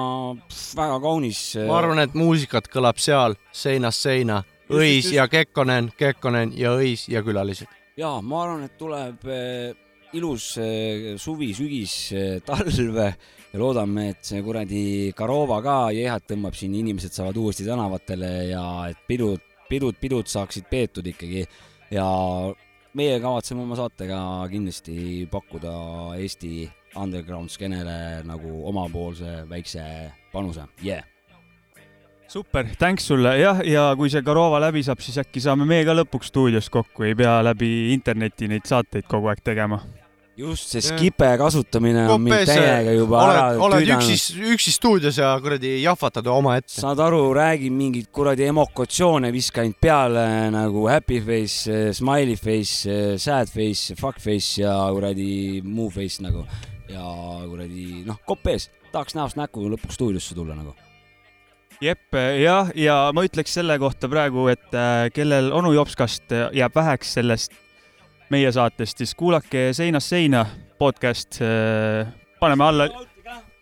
[0.46, 1.40] pff, väga kaunis.
[1.58, 5.16] äh, ma arvan, et muusikat kõlab seal seinast seina, Õis just.
[5.18, 7.68] ja Kekkonen, Kekkonen ja Õis ja külalised.
[8.00, 9.74] ja ma arvan, et tuleb eh,
[10.16, 11.96] ilus eh, suvi, sügis,
[12.46, 12.70] talv
[13.54, 14.84] ja loodame, et see kuradi
[15.16, 20.66] Karova ka jehat tõmbab siin, inimesed saavad uuesti tänavatele ja et pidud, pidud, pidud saaksid
[20.70, 21.44] peetud ikkagi
[21.94, 22.06] ja
[22.94, 24.18] meie kavatseme oma saatega
[24.50, 25.74] kindlasti pakkuda
[26.18, 26.64] Eesti
[26.96, 29.82] underground skeenele nagu omapoolse väikse
[30.32, 31.04] panuse, yeah.
[32.28, 35.94] super, thanks sulle, jah, ja kui see Karova läbi saab, siis äkki saame meie ka
[35.94, 39.82] lõpuks stuudios kokku, ei pea läbi interneti neid saateid kogu aeg tegema.
[40.36, 44.08] just see skipe kasutamine on mind täiega juba oled ära, oled tüüdanud.
[44.08, 46.74] üksi, üksi stuudios ja kuradi jahvatad omaette.
[46.74, 53.46] saad aru, räägin mingeid kuradi emokatsioone, viska ainult peale nagu happy face, smiley face, sad
[53.46, 56.42] face, fuck face ja kuradi muu face nagu.
[56.88, 57.04] Ja
[57.48, 60.74] kuradi noh, kopp ees, tahaks näost näkku lõpuks stuudiosse tulla nagu.
[61.82, 66.76] jep, jah, ja ma ütleks selle kohta praegu, et äh, kellel onu Jopskast äh, jääb
[66.76, 67.56] väheks sellest
[68.32, 70.46] meie saatest, siis kuulake Seinast seina
[70.78, 71.38] podcast,
[72.40, 72.88] paneme alla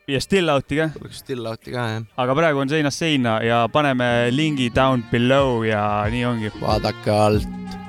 [0.09, 0.89] ja Still Out'i ka.
[1.11, 2.07] Still Out'i ka, jah.
[2.17, 6.53] aga praegu on Seinast seina ja paneme lingi down below ja nii ongi.
[6.61, 7.82] vaadake alt.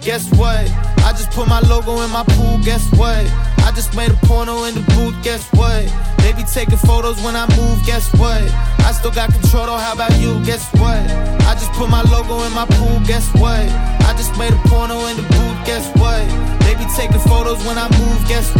[0.00, 0.70] Guess what?
[1.02, 2.58] I just put my logo in my pool.
[2.62, 3.26] Guess what?
[3.66, 5.14] I just made a porno in the booth.
[5.22, 5.84] Guess what?
[6.18, 7.84] They be taking photos when I move.
[7.84, 8.40] Guess what?
[8.86, 9.66] I still got control.
[9.66, 9.76] Though.
[9.76, 10.38] How about you?
[10.44, 11.02] Guess what?
[11.50, 13.00] I just put my logo in my pool.
[13.06, 13.66] Guess what?
[14.06, 15.58] I just made a porno in the booth.
[15.66, 16.22] Guess what?
[16.62, 18.28] They be taking photos when I move.
[18.28, 18.54] Guess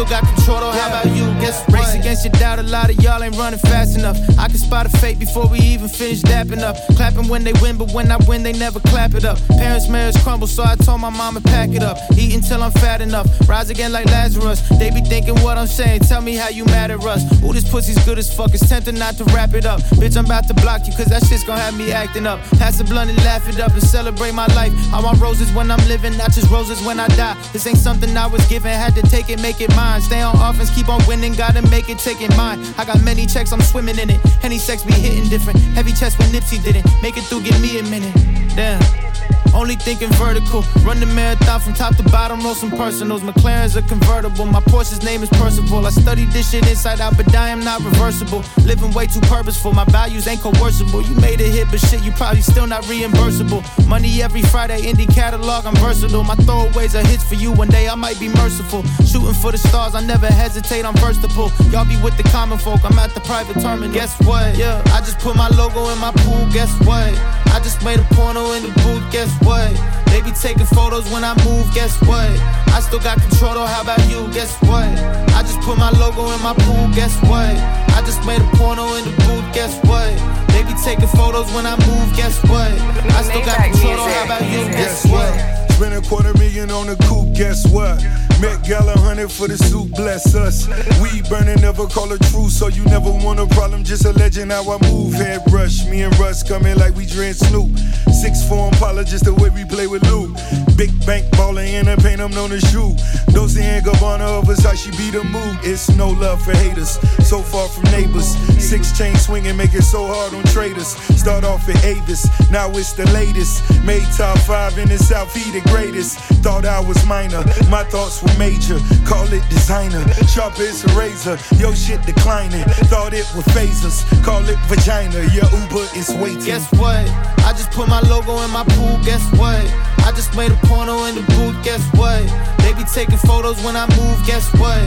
[0.00, 0.60] still got control.
[0.60, 0.70] Though.
[0.70, 1.24] How about you?
[1.40, 1.68] Guess?
[1.72, 2.58] Race against your doubt.
[2.58, 4.16] A lot of y'all ain't running fast enough.
[4.38, 6.76] I can spot a fake before we even finish dapping up.
[6.96, 9.38] Clapping when they win, but when I win, they never clap it up.
[9.48, 11.98] Parents' marriage crumble, so I told my mama pack it up.
[12.16, 13.26] Eat until I'm fat enough.
[13.48, 14.60] Rise again like Lazarus.
[14.78, 16.00] They be thinking what I'm saying.
[16.00, 17.22] Tell me how you mad at us.
[17.42, 18.54] Ooh, this pussy's good as fuck.
[18.54, 19.80] It's tempting not to wrap it up.
[20.00, 22.40] Bitch, I'm about to block you, cause that shit's gonna have me acting up.
[22.58, 24.72] Pass the blunt and laugh it up and celebrate my life.
[24.92, 27.36] I want roses when I'm living, not just roses when I die.
[27.52, 29.89] This ain't something I was given, had to take it, make it mine.
[29.98, 32.60] Stay on offense, keep on winning, gotta make it, take it mine.
[32.78, 34.20] I got many checks, I'm swimming in it.
[34.44, 35.58] Any sex be hitting different.
[35.74, 36.86] Heavy chest when Nipsey didn't.
[37.02, 38.14] Make it through, give me a minute.
[38.54, 39.39] Damn.
[39.54, 40.64] Only thinking vertical.
[40.84, 43.22] Run the marathon from top to bottom, roll some personals.
[43.22, 44.46] McLaren's a convertible.
[44.46, 45.86] My Porsche's name is Percival.
[45.86, 48.44] I studied this shit inside out, but I am not reversible.
[48.64, 49.72] Living way too purposeful.
[49.72, 51.02] My values ain't coercible.
[51.02, 53.60] You made a hit, but shit, you probably still not reimbursable.
[53.86, 56.22] Money every Friday, indie catalog, I'm versatile.
[56.22, 57.52] My throwaways are hits for you.
[57.52, 58.82] One day I might be merciful.
[59.04, 61.50] Shooting for the stars, I never hesitate, I'm versatile.
[61.70, 63.92] Y'all be with the common folk, I'm at the private terminal.
[63.92, 64.56] Guess what?
[64.56, 66.46] Yeah, I just put my logo in my pool.
[66.52, 67.12] Guess what?
[67.52, 69.10] I just made a porno in the booth.
[69.10, 69.70] Guess what?
[70.06, 71.72] They be taking photos when I move.
[71.74, 72.30] Guess what?
[72.74, 73.54] I still got control.
[73.54, 73.66] Though.
[73.66, 74.26] How about you?
[74.32, 74.88] Guess what?
[75.34, 76.88] I just put my logo in my pool.
[76.94, 77.54] Guess what?
[77.96, 79.46] I just made a porno in the booth.
[79.54, 80.10] Guess what?
[80.48, 82.16] They be taking photos when I move.
[82.16, 82.70] Guess what?
[83.12, 83.96] I still got control.
[83.96, 84.08] Though.
[84.08, 84.64] How about you?
[84.72, 85.59] Guess what?
[85.80, 88.04] Spend a quarter million on the coupe, guess what?
[88.36, 90.68] Met Gala hundred for the suit, bless us.
[91.00, 94.52] We burning, never call a truce, so you never want a problem, just a legend
[94.52, 95.14] how I move.
[95.14, 97.72] Head rush, me and Russ coming like we drink Snoop.
[98.12, 100.36] Six form Impala, just the way we play with Lou.
[100.80, 102.96] Big bank baller in the paint, I'm known as shoe.
[103.34, 105.58] Dolce and Gabbana of she be the mood.
[105.62, 108.34] It's no love for haters, so far from neighbors.
[108.56, 110.96] Six chain swinging, make it so hard on traders.
[111.20, 113.60] Start off at Avis, now it's the latest.
[113.84, 116.16] Made top five in the South, he the greatest.
[116.40, 118.78] Thought I was minor, my thoughts were major.
[119.04, 120.00] Call it designer,
[120.32, 121.36] sharp as a razor.
[121.56, 124.00] Yo shit declining, thought it was phasers.
[124.24, 126.40] Call it vagina, your Uber is waiting.
[126.40, 127.04] Guess what?
[127.44, 129.60] I just put my logo in my pool, guess what?
[130.06, 132.22] I just made a porno in the booth, guess what?
[132.62, 134.78] They be taking photos when I move, guess what?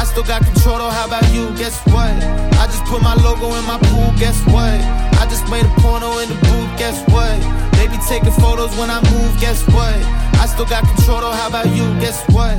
[0.00, 1.50] I still got control, though, how about you?
[1.58, 2.14] Guess what?
[2.62, 4.78] I just put my logo in my pool, guess what?
[5.20, 7.34] I just made a porno in the booth, guess what?
[7.76, 9.96] They be taking photos when I move, guess what?
[10.42, 11.84] I still got control, though, how about you?
[12.00, 12.56] Guess what?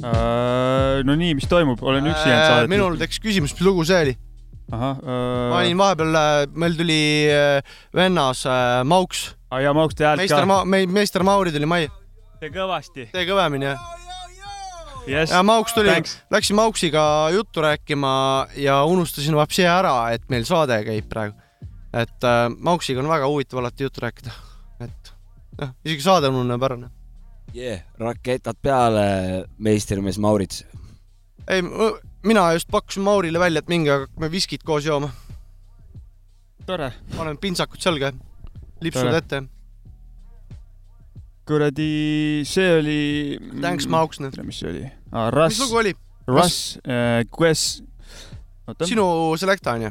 [0.00, 2.68] Äh, no nii, mis toimub, olen üksi jäänud Äh, saadet.
[2.72, 4.14] minul tekkis küsimus, mis lugu see oli?
[4.74, 4.98] ahah,
[5.50, 6.18] ma olin vahepeal,
[6.58, 7.00] meil tuli
[7.30, 9.30] äh, vennas äh, Mauks.
[9.50, 10.48] aa jaa, Mauks, te häält meister ka.
[10.50, 11.90] Ma-, mei-, meister Mauri tuli majja.
[12.40, 13.08] tee kõvasti.
[13.12, 13.82] tee kõvemini, jah.
[15.08, 15.90] Yes, ja Mauks tuli
[16.30, 17.02] läksin Mauksiga
[17.34, 18.12] juttu rääkima
[18.60, 21.36] ja unustasin vapsi ära, et meil saade käib praegu.
[21.92, 24.34] et äh, Mauksiga on väga huvitav alati juttu rääkida,
[24.86, 25.14] et
[25.60, 26.78] noh, isegi saade ununeb ära.
[27.54, 27.82] yeah,.
[27.98, 30.64] raketad peale, meistrimees Maurits.
[31.48, 31.64] ei,
[32.22, 35.10] mina just pakkusin Maurile välja, et minge hakkame viskit koos jooma.
[36.66, 36.92] tore.
[37.16, 38.12] paneme pintsakud selga,
[38.80, 39.42] lipsud ette.
[41.46, 43.38] kuradi, see oli.
[43.60, 44.36] Thanks, Mauks, nüüd.
[44.44, 45.30] mis see oli ah,?
[45.30, 45.58] Russ.
[45.58, 45.94] mis lugu oli?
[46.28, 47.84] Russ äh,, Quest.
[48.84, 49.90] sinu selekta onju?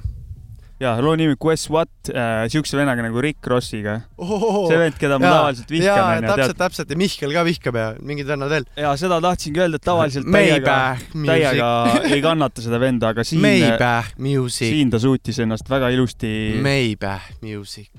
[0.79, 3.97] jaa, loo nimi Quest What äh,, siukse vennaga nagu Rick Rossiga.
[4.17, 4.65] Ohohoho.
[4.71, 7.87] see vend, keda ma Jaa, tavaliselt vihkan, jaa, täpselt, täpselt ja Mihkel ka vihkab ja
[7.99, 8.67] mingid vennad veel.
[8.79, 10.77] ja seda tahtsingi öelda, et tavaliselt täiega
[11.13, 11.71] täiega
[12.07, 16.31] ei kannata seda venda, aga siin, Maybach music, siin ta suutis ennast väga ilusti.
[16.63, 17.91] Maybach music.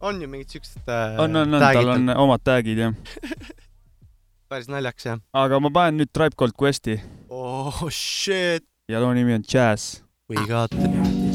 [0.00, 2.94] on ju mingid siuksed äh, on, on, on, tal on omad tag'id jah.
[4.50, 5.18] päris naljakas jah.
[5.34, 6.96] aga ma panen nüüd Tribe Called Questi
[7.28, 10.00] oh shit, ja loo nimi on Jazz.
[10.30, 11.29] we got the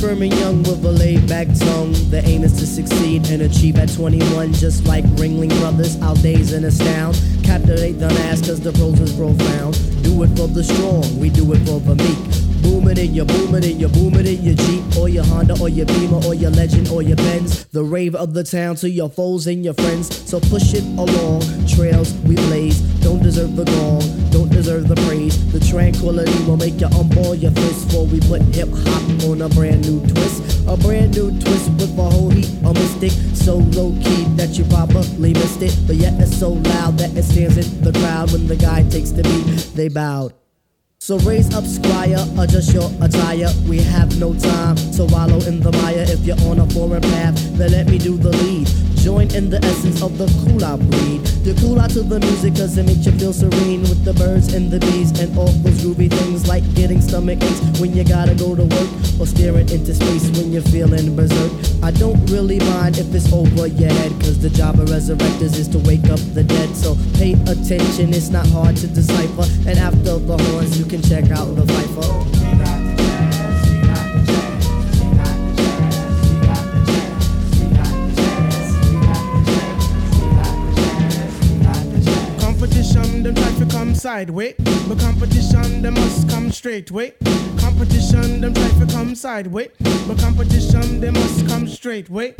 [0.00, 1.92] firm, and young with a laid back tongue.
[2.10, 6.00] The aim is to succeed and achieve at 21, just like Ringling Brothers.
[6.02, 7.20] Our days and astound.
[7.42, 9.74] Captivate the mass, cause the prose is profound.
[10.02, 12.45] Do it for the strong, we do it for the meek.
[12.66, 15.24] Boom it in your boom it in your boom it in your Jeep or your
[15.24, 17.64] Honda or your Beamer or your Legend or your Benz.
[17.66, 20.10] The rave of the town to your foes and your friends.
[20.28, 21.42] So push it along.
[21.68, 22.80] Trails we blaze.
[23.04, 24.02] Don't deserve the gong.
[24.30, 25.36] Don't deserve the praise.
[25.52, 29.48] The tranquility will make you unball your fists before we put hip hop on a
[29.48, 30.66] brand new twist.
[30.66, 33.12] A brand new twist with a whole heap of mystic.
[33.36, 35.78] So low key that you probably missed it.
[35.86, 39.12] But yet it's so loud that it stands in the crowd when the guy takes
[39.12, 39.76] the beat.
[39.76, 40.34] They bowed.
[41.06, 43.46] So raise up, squire, adjust your attire.
[43.68, 46.04] We have no time to wallow in the mire.
[46.08, 48.95] If you're on a foreign path, then let me do the lead.
[49.06, 51.22] Join in the essence of the cool out breed.
[51.46, 54.52] You cool out to the music cause it makes you feel serene with the birds
[54.52, 58.34] and the bees and all those groovy things like getting stomach aches when you gotta
[58.34, 58.90] go to work
[59.22, 61.52] or staring into space when you're feeling berserk.
[61.84, 65.68] I don't really mind if it's over your head cause the job of resurrectors is
[65.68, 66.74] to wake up the dead.
[66.74, 69.46] So pay attention, it's not hard to decipher.
[69.70, 72.45] And after the horns, you can check out the Viper.
[84.06, 84.54] To.
[84.88, 87.14] But competition, them must come straight way.
[87.58, 89.70] Competition, them try to come sideways.
[90.06, 92.36] But competition, they must come straight way.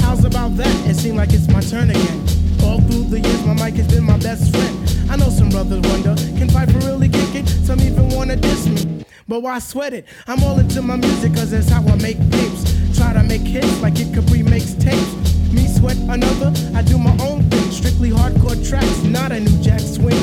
[0.00, 0.74] How's about that?
[0.88, 2.18] It seems like it's my turn again.
[2.64, 5.10] All through the years, my mic has been my best friend.
[5.10, 7.46] I know some brothers wonder, can Piper really kick it?
[7.46, 9.04] Some even wanna diss me.
[9.28, 10.06] But why sweat it?
[10.26, 12.96] I'm all into my music, cause that's how I make tapes.
[12.96, 15.12] Try to make hits like it Capri makes tapes.
[15.52, 17.70] Me sweat another, I do my own thing.
[17.70, 20.16] Strictly hardcore tracks, not a new jack swing.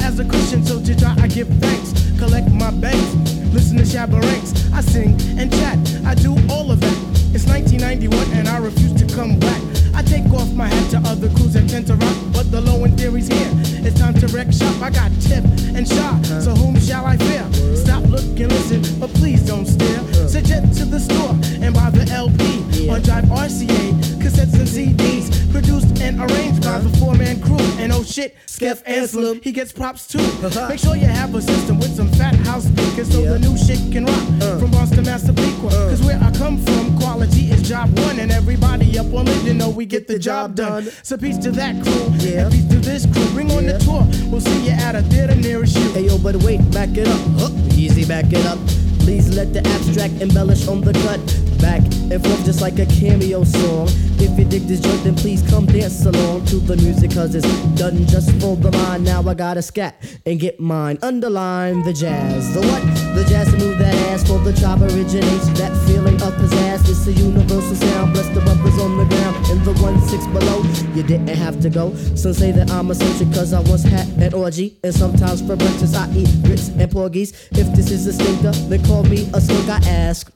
[0.00, 1.92] As a Christian, so to Jah I give thanks.
[2.18, 3.14] Collect my banks,
[3.52, 4.72] listen to Shabba Ranks.
[4.72, 6.98] I sing and chat, I do all of that.
[7.34, 9.60] It's 1991 and I refuse to come back.
[9.94, 12.84] I take off my hat to other crews that tend to rock, but the low
[12.84, 13.50] end theory's here.
[13.86, 14.80] It's time to wreck shop.
[14.80, 17.44] I got tip and shot, so whom shall I fear?
[17.76, 20.02] Stop, look, and listen, but please don't stare.
[20.28, 26.00] Suggest to the store and buy the LP on Drive RCA, cassettes and CDs, produced
[26.00, 27.58] and arranged by the four man crew.
[27.78, 30.18] And oh shit, Skeff Anselm, he gets props too.
[30.18, 30.68] Uh-huh.
[30.68, 33.80] Make sure you have a system with some fat house speakers so the new shit
[33.90, 34.24] can rock.
[34.40, 34.58] Uh.
[34.58, 35.88] From Boston, Massapequa, uh.
[35.90, 39.54] cause where I come from, quality is job one, and everybody up on it, you
[39.54, 40.84] know we get the job done.
[41.02, 43.26] So peace to that crew, and peace to this crew.
[43.32, 45.90] Bring on the tour, we'll see you at a theater nearest you.
[45.92, 47.20] Hey yo, but wait, back it up.
[47.38, 48.58] Huh, easy, back it up.
[49.00, 51.47] Please let the abstract embellish on the cut.
[51.68, 53.86] Back and forth just like a cameo song.
[54.24, 57.46] If you dig this joint, then please come dance along to the music, cause it's
[57.80, 59.04] done just for the mind.
[59.04, 59.94] Now I gotta scat
[60.24, 60.98] and get mine.
[61.02, 62.54] Underline the jazz.
[62.54, 62.82] The what?
[63.16, 65.48] The jazz to move that ass for the chop originates.
[65.60, 66.88] That feeling his ass.
[66.88, 68.14] It's a universal sound.
[68.14, 70.58] Bless the brothers on the ground in the one six below.
[70.96, 71.94] You didn't have to go.
[72.22, 74.78] Some say that I'm a soldier cause I once had an orgy.
[74.82, 77.30] And sometimes for breakfast I eat grits and porgies.
[77.52, 79.68] If this is a stinker, then call me a slug.
[79.68, 80.32] I ask.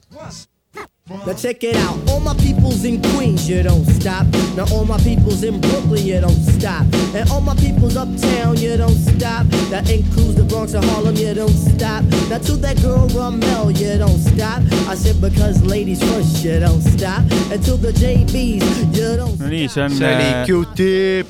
[1.09, 4.25] Now check it out, all my peoples in Queens, you don't stop.
[4.55, 6.85] Now all my peoples in Brooklyn, you don't stop.
[7.13, 9.45] And all my peoples uptown, you don't stop.
[9.69, 12.05] That includes the Bronx and Harlem, you don't stop.
[12.29, 14.61] Now to that girl Ramel, you don't stop.
[14.87, 17.19] I said because ladies first, you don't stop.
[17.51, 19.89] And to the JBs, you don't no nii, see on.
[19.89, 21.27] see oli Q-tip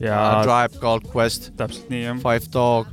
[0.00, 2.20] ja Tribe Called Quest, täpselt nii jah.
[2.20, 2.86] Five Dog,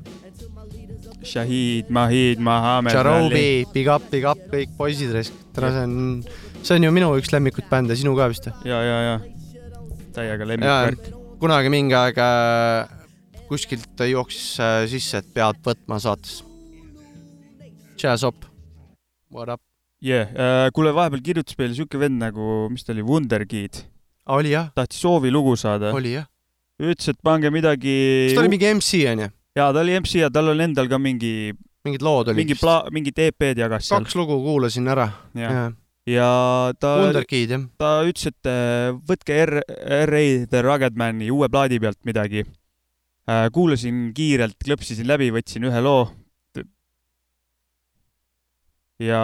[1.24, 2.94] Shahid, Mahid, Mahamed.
[2.94, 5.96] Jarobi, Big Up, Big Up, kõik poisid tere, see on,
[6.62, 8.48] see on ju minu üks lemmikuid bände, sinu ka vist?
[8.68, 9.16] ja, ja, ja
[10.16, 11.10] täiega lemmikvärk.,
[11.42, 12.92] kunagi mingi aeg äh,
[13.50, 16.40] kuskilt jooksis äh, sisse, et pead võtma saates.
[18.00, 18.48] Jazzop,
[19.34, 19.64] what up?
[20.00, 20.70] yeah..
[20.76, 23.84] kuule, vahepeal kirjutas meile siuke vend nagu, mis ta oli, Wunderkid.
[24.32, 25.92] oli jah, tahtis soovilugu saada.
[25.96, 26.30] oli jah.
[26.80, 28.00] ütles, et pange midagi.
[28.30, 29.34] kas ta oli mingi MC onju?
[29.58, 31.52] jaa, ta oli MC ja tal on endal ka mingi,
[31.88, 34.04] mingid lood olid mingi pla-, mingid EP-d jagas seal.
[34.04, 35.10] kaks lugu kuulasin ära.
[35.38, 35.74] jah.
[36.10, 36.30] ja
[36.80, 37.68] ta, Wunderkid jah.
[37.82, 39.60] ta ütles, et äh, võtke R,
[40.10, 40.24] R.A.
[40.50, 42.46] The Rugged Mani uue plaadi pealt midagi.
[43.54, 46.08] kuulasin kiirelt, klõpsisin läbi, võtsin ühe loo.
[49.00, 49.22] ja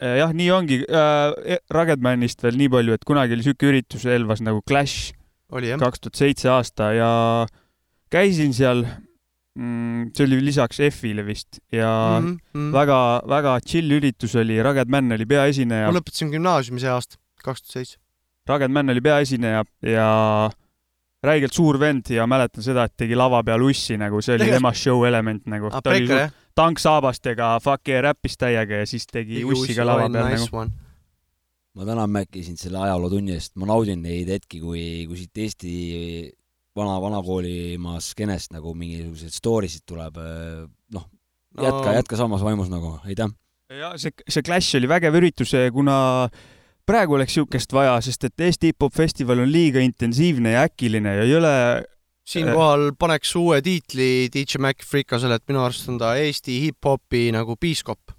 [0.00, 1.58] äh, jah, nii ongi äh,.
[1.74, 5.12] Rugged Manist veel nii palju, et kunagi oli siuke üritus Elvas nagu Clash
[5.54, 7.10] oli kaks tuhat seitse aasta ja
[8.14, 8.84] käisin seal
[9.58, 10.10] mm,.
[10.14, 11.90] see oli lisaks F-ile vist ja
[12.20, 12.72] mm Mhm, -hmm.
[12.74, 12.98] väga,
[13.28, 15.98] väga chill üritus oli, Rugged Man oli peaesineja ma.
[15.98, 17.98] lõpetasin gümnaasiumi see aasta, kaks tuhat seitse.
[18.48, 20.08] Rugged Man oli peaesineja ja
[21.24, 24.60] räigelt suur vend ja mäletan seda, et tegi lava peal ussi nagu, see oli Tegelikult-
[24.60, 25.70] tema show element nagu.
[25.72, 26.32] Ah, ta oli jah?
[26.54, 30.44] tanksaabastega, fuck yeah, räppis täiega ja siis tegi Tegi ussi ussi, ka lava peal nice
[30.50, 30.70] nagu
[31.74, 35.72] ma tänan Mäkki sind selle ajalootunni eest, ma naudin neid hetki, kui, kui siit Eesti
[36.76, 40.18] vana, vanakoolimaa skeenest nagu mingisuguseid story sid tuleb,
[40.94, 41.06] noh,
[41.60, 43.30] jätka No- jätka samas vaimus nagu, aitäh.
[43.70, 46.28] ja see, see Clash oli vägev üritus, kuna
[46.86, 51.22] praegu oleks siukest vaja, sest et Eesti hip-hop festival on liiga intensiivne ja äkiline ja
[51.24, 51.54] ei ole
[52.28, 57.56] siinkohal paneks uue tiitli DJ Mac Frikasele, et minu arust on ta Eesti hip-hopi nagu
[57.60, 58.14] piiskop.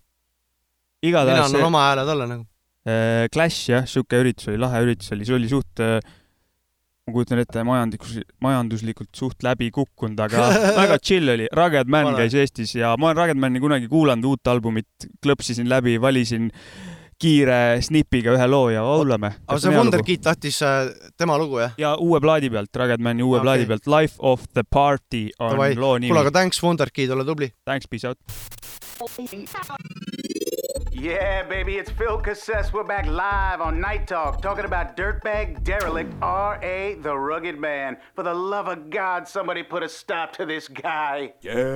[1.03, 2.45] mina annan oma hääle talle nagu.
[2.86, 5.82] Äh, Clash jah, siuke üritus oli, lahe üritus oli, see oli suht,
[7.06, 10.47] ma kujutan ette, majanduslikus, majanduslikult suht läbi kukkunud, aga
[10.80, 11.45] väga chill oli.
[11.53, 12.24] Rugged Man Pane.
[12.24, 16.49] käis Eestis ja ma olen Rugged Mani kunagi kuulanud, uut albumit, klõpsisin läbi, valisin
[17.22, 19.36] kiire snipiga ühe loo ja laulame.
[19.45, 21.78] aga see Wonderkid tahtis äh, tema lugu jah?
[21.80, 23.45] ja uue plaadi pealt, Rugged Mani uue okay.
[23.45, 27.30] plaadi pealt, Life of the Party on Davai, loo nimi kuule, aga thanks Wonderkid, ole
[27.30, 27.53] tubli.
[27.70, 28.18] Thanks, peace out.
[30.97, 32.71] Yeah, baby, it's Phil Cassess.
[32.71, 36.95] We're back live on Night Talk talking about Dirtbag Derelict, R.A.
[37.01, 37.97] the Rugged Man.
[38.15, 41.33] For the love of God, somebody put a stop to this guy.
[41.41, 41.75] Yeah.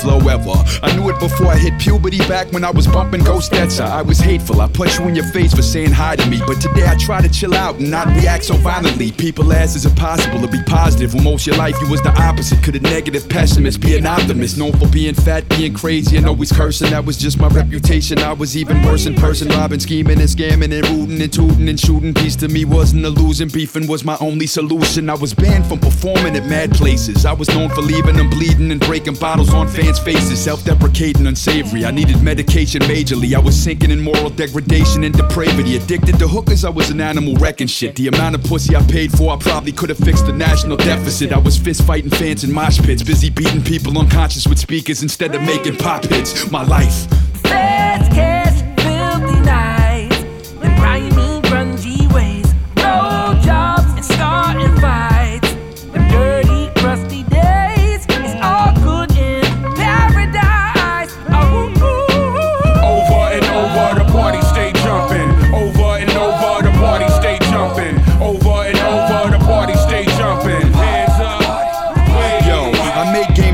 [0.00, 0.54] Flow ever.
[0.82, 3.52] I knew it before I hit puberty back when I was bumping Ghost.
[3.52, 6.40] I was hateful, I punch you in your face for saying hi to me.
[6.46, 9.12] But today I try to chill out and not react so violently.
[9.12, 12.10] People ask, is it possible to be positive when most your life you was the
[12.20, 12.62] opposite?
[12.62, 14.58] Could a negative pessimist be an optimist?
[14.58, 16.90] Known for being fat, being crazy, and always cursing.
[16.90, 18.18] That was just my reputation.
[18.20, 21.78] I was even worse in person, robbing, scheming, and scamming, and rooting, and tooting, and
[21.78, 22.14] shooting.
[22.14, 23.48] Peace to me wasn't a losing.
[23.48, 25.10] Beefing was my only solution.
[25.10, 27.26] I was banned from performing at mad places.
[27.26, 30.42] I was known for leaving them bleeding and breaking bottles on fans' faces.
[30.42, 31.84] Self deprecating, unsavory.
[31.84, 33.34] I needed medication majorly.
[33.34, 35.76] I was sinking in moral degradation and depravity.
[35.76, 37.96] Addicted to hookers, I was an animal wrecking shit.
[37.96, 41.32] The amount of pussy I paid for, I probably could have fixed the national deficit.
[41.32, 45.34] I was fist fighting fans in mosh pits, busy beating people unconscious with speakers instead
[45.34, 46.50] of making pop hits.
[46.50, 47.06] My life.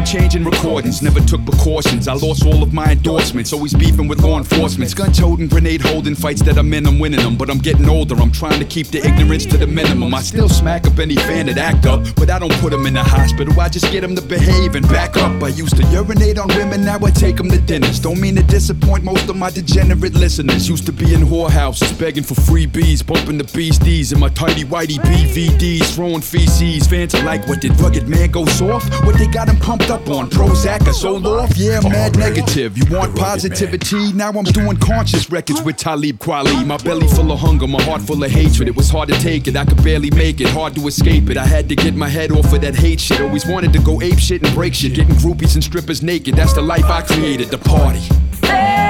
[0.09, 2.09] Changing recordings, never took precautions.
[2.09, 4.95] I lost all of my endorsements, always beefing with law enforcement.
[4.97, 7.37] Gun toting, grenade holding fights that I'm in, I'm winning them.
[7.37, 10.15] But I'm getting older, I'm trying to keep the ignorance to the minimum.
[10.15, 12.95] I still smack up any fan that act up, but I don't put them in
[12.95, 13.61] the hospital.
[13.61, 15.43] I just get them to behave and back up.
[15.43, 18.01] I used to urinate on women, now I take them to dinners.
[18.01, 20.69] Don't mean to disappoint most of my degenerate listeners.
[20.69, 24.97] Used to be in whorehouses, begging for freebies, bumping the beasties in my tidy whitey
[24.97, 26.87] BVDs, throwing feces.
[26.87, 28.89] Fans are like, what did Rugged Man go soft?
[29.05, 30.31] What they got him pumped up on?
[30.31, 31.57] Prozac or sold off?
[31.57, 32.79] Yeah, mad negative.
[32.79, 34.13] You want positivity?
[34.13, 36.67] Now I'm doing conscious records with Talib Kweli.
[36.67, 38.69] My belly full of hunger, my heart full of hatred.
[38.69, 41.37] It was hard to take it, I could barely make it, hard to escape it.
[41.37, 43.21] I had to get my head off of that hate shit.
[43.21, 44.95] Always wanted to go ape shit and break shit.
[44.95, 48.01] Getting groupies and strippers naked, that's the life I created, the party.
[48.33, 48.88] Fast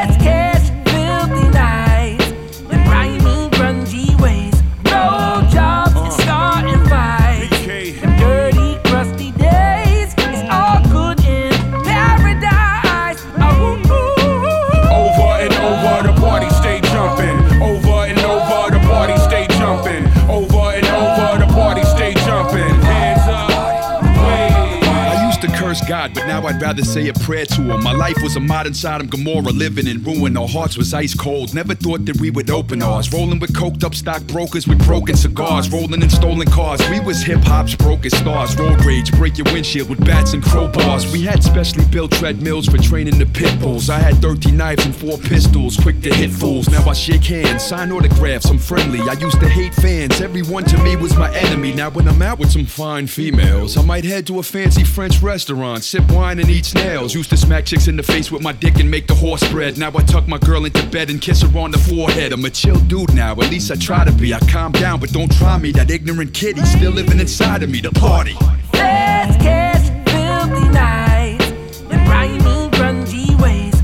[26.39, 27.83] now I'd rather say a prayer to him.
[27.83, 30.37] My life was a modern Sodom Gomorrah, living in ruin.
[30.37, 31.53] Our hearts was ice cold.
[31.53, 33.13] Never thought that we would open ours.
[33.13, 35.71] Rolling with coked up stockbrokers with broken cigars.
[35.71, 36.81] Rolling in stolen cars.
[36.91, 38.57] We was hip hop's broken stars.
[38.57, 41.11] Road rage, break your windshield with bats and crowbars.
[41.13, 43.91] We had specially built treadmills for training the pit bulls.
[43.91, 46.69] I had 13 knives and four pistols, quick to hit fools.
[46.69, 49.01] Now I shake hands, sign autographs, I'm friendly.
[49.01, 50.21] I used to hate fans.
[50.21, 51.75] Everyone to me was my enemy.
[51.75, 55.21] Now when I'm out with some fine females, I might head to a fancy French
[55.21, 57.15] restaurant, sip wine and eat snails.
[57.15, 59.79] Used to smack chicks in the face with my dick and make the horse spread.
[59.79, 62.33] Now I tuck my girl into bed and kiss her on the forehead.
[62.33, 64.35] I'm a chill dude now, at least I try to be.
[64.35, 65.73] I calm down, but don't try me.
[65.73, 67.81] That ignorant kid, he's still living inside of me.
[67.81, 68.35] The party.
[68.73, 73.75] Fast cash, filthy nights, the grimy, grungy ways,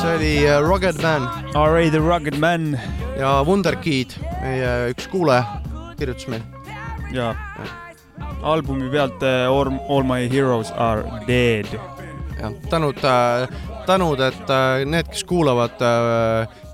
[0.00, 1.22] see oli äh, uh, Rugged Man.
[1.54, 1.90] R.A.
[1.90, 2.78] The Rugged Man.
[3.18, 5.60] ja Wunderkid, meie üks kuulaja,
[5.98, 6.44] kirjutas meile.
[7.12, 7.34] ja
[8.42, 11.66] albumi pealt äh, All, All My Heroes Are Dead.
[12.38, 13.00] jah, tänud,
[13.86, 15.80] tänud, et äh, need, kes kuulavad,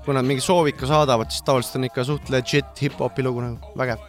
[0.05, 4.03] kui nad mingi soovika saadavad, siis tavaliselt on ikka suht legit hip-hopi lugu nagu, vägev.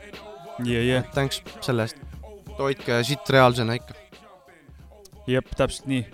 [0.65, 1.09] Yeah, yeah.
[1.13, 1.99] Thanks selle eest.
[2.57, 3.97] hoidke sitt reaalsena ikka.
[5.29, 6.05] jep, täpselt nii.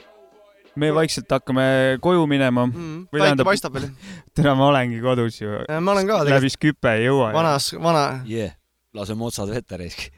[0.75, 1.65] me vaikselt hakkame
[2.03, 3.07] koju minema mm,.
[3.13, 3.91] päike paistab veel.
[4.37, 5.61] täna ma olengi kodus ju.
[5.69, 6.35] ma olen ka tegelikult.
[6.39, 7.31] läbi Sküpe ei jõua.
[7.35, 8.57] vanas, vana yeah..
[8.95, 10.09] laseme otsad vette raisk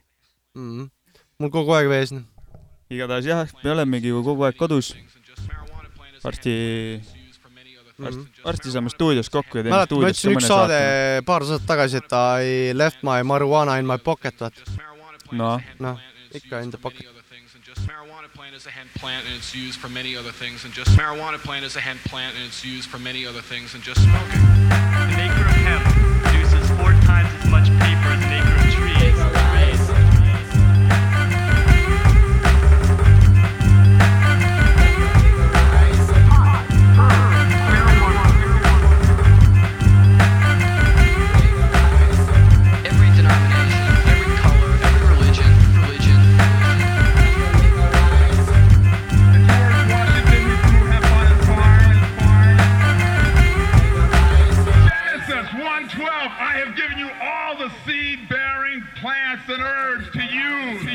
[0.55, 0.89] mm..
[1.45, 2.15] Mul kogu aeg vees.
[2.93, 4.95] igatahes jah, me olemegi ju kogu aeg kodus.
[6.25, 6.55] varsti,
[8.01, 10.79] varsti, varsti saame stuudios kokku ja teeme mäletad, ma ütlesin üks saade,
[11.29, 14.65] paar saadet tagasi, et I left my marijuana in my pocket, vaata.
[15.33, 16.01] noh, noh,
[16.33, 17.11] ikka in the pocket.
[18.55, 21.65] is a hemp plant and it's used for many other things and just marijuana plant
[21.65, 24.41] is a hemp plant and it's used for many other things than just smoking.
[24.71, 25.85] An acre of hemp
[26.23, 29.04] produces four times as much paper as an acre of tree.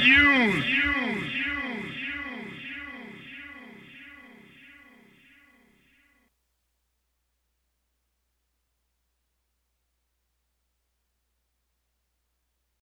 [0.10, 1.09] You.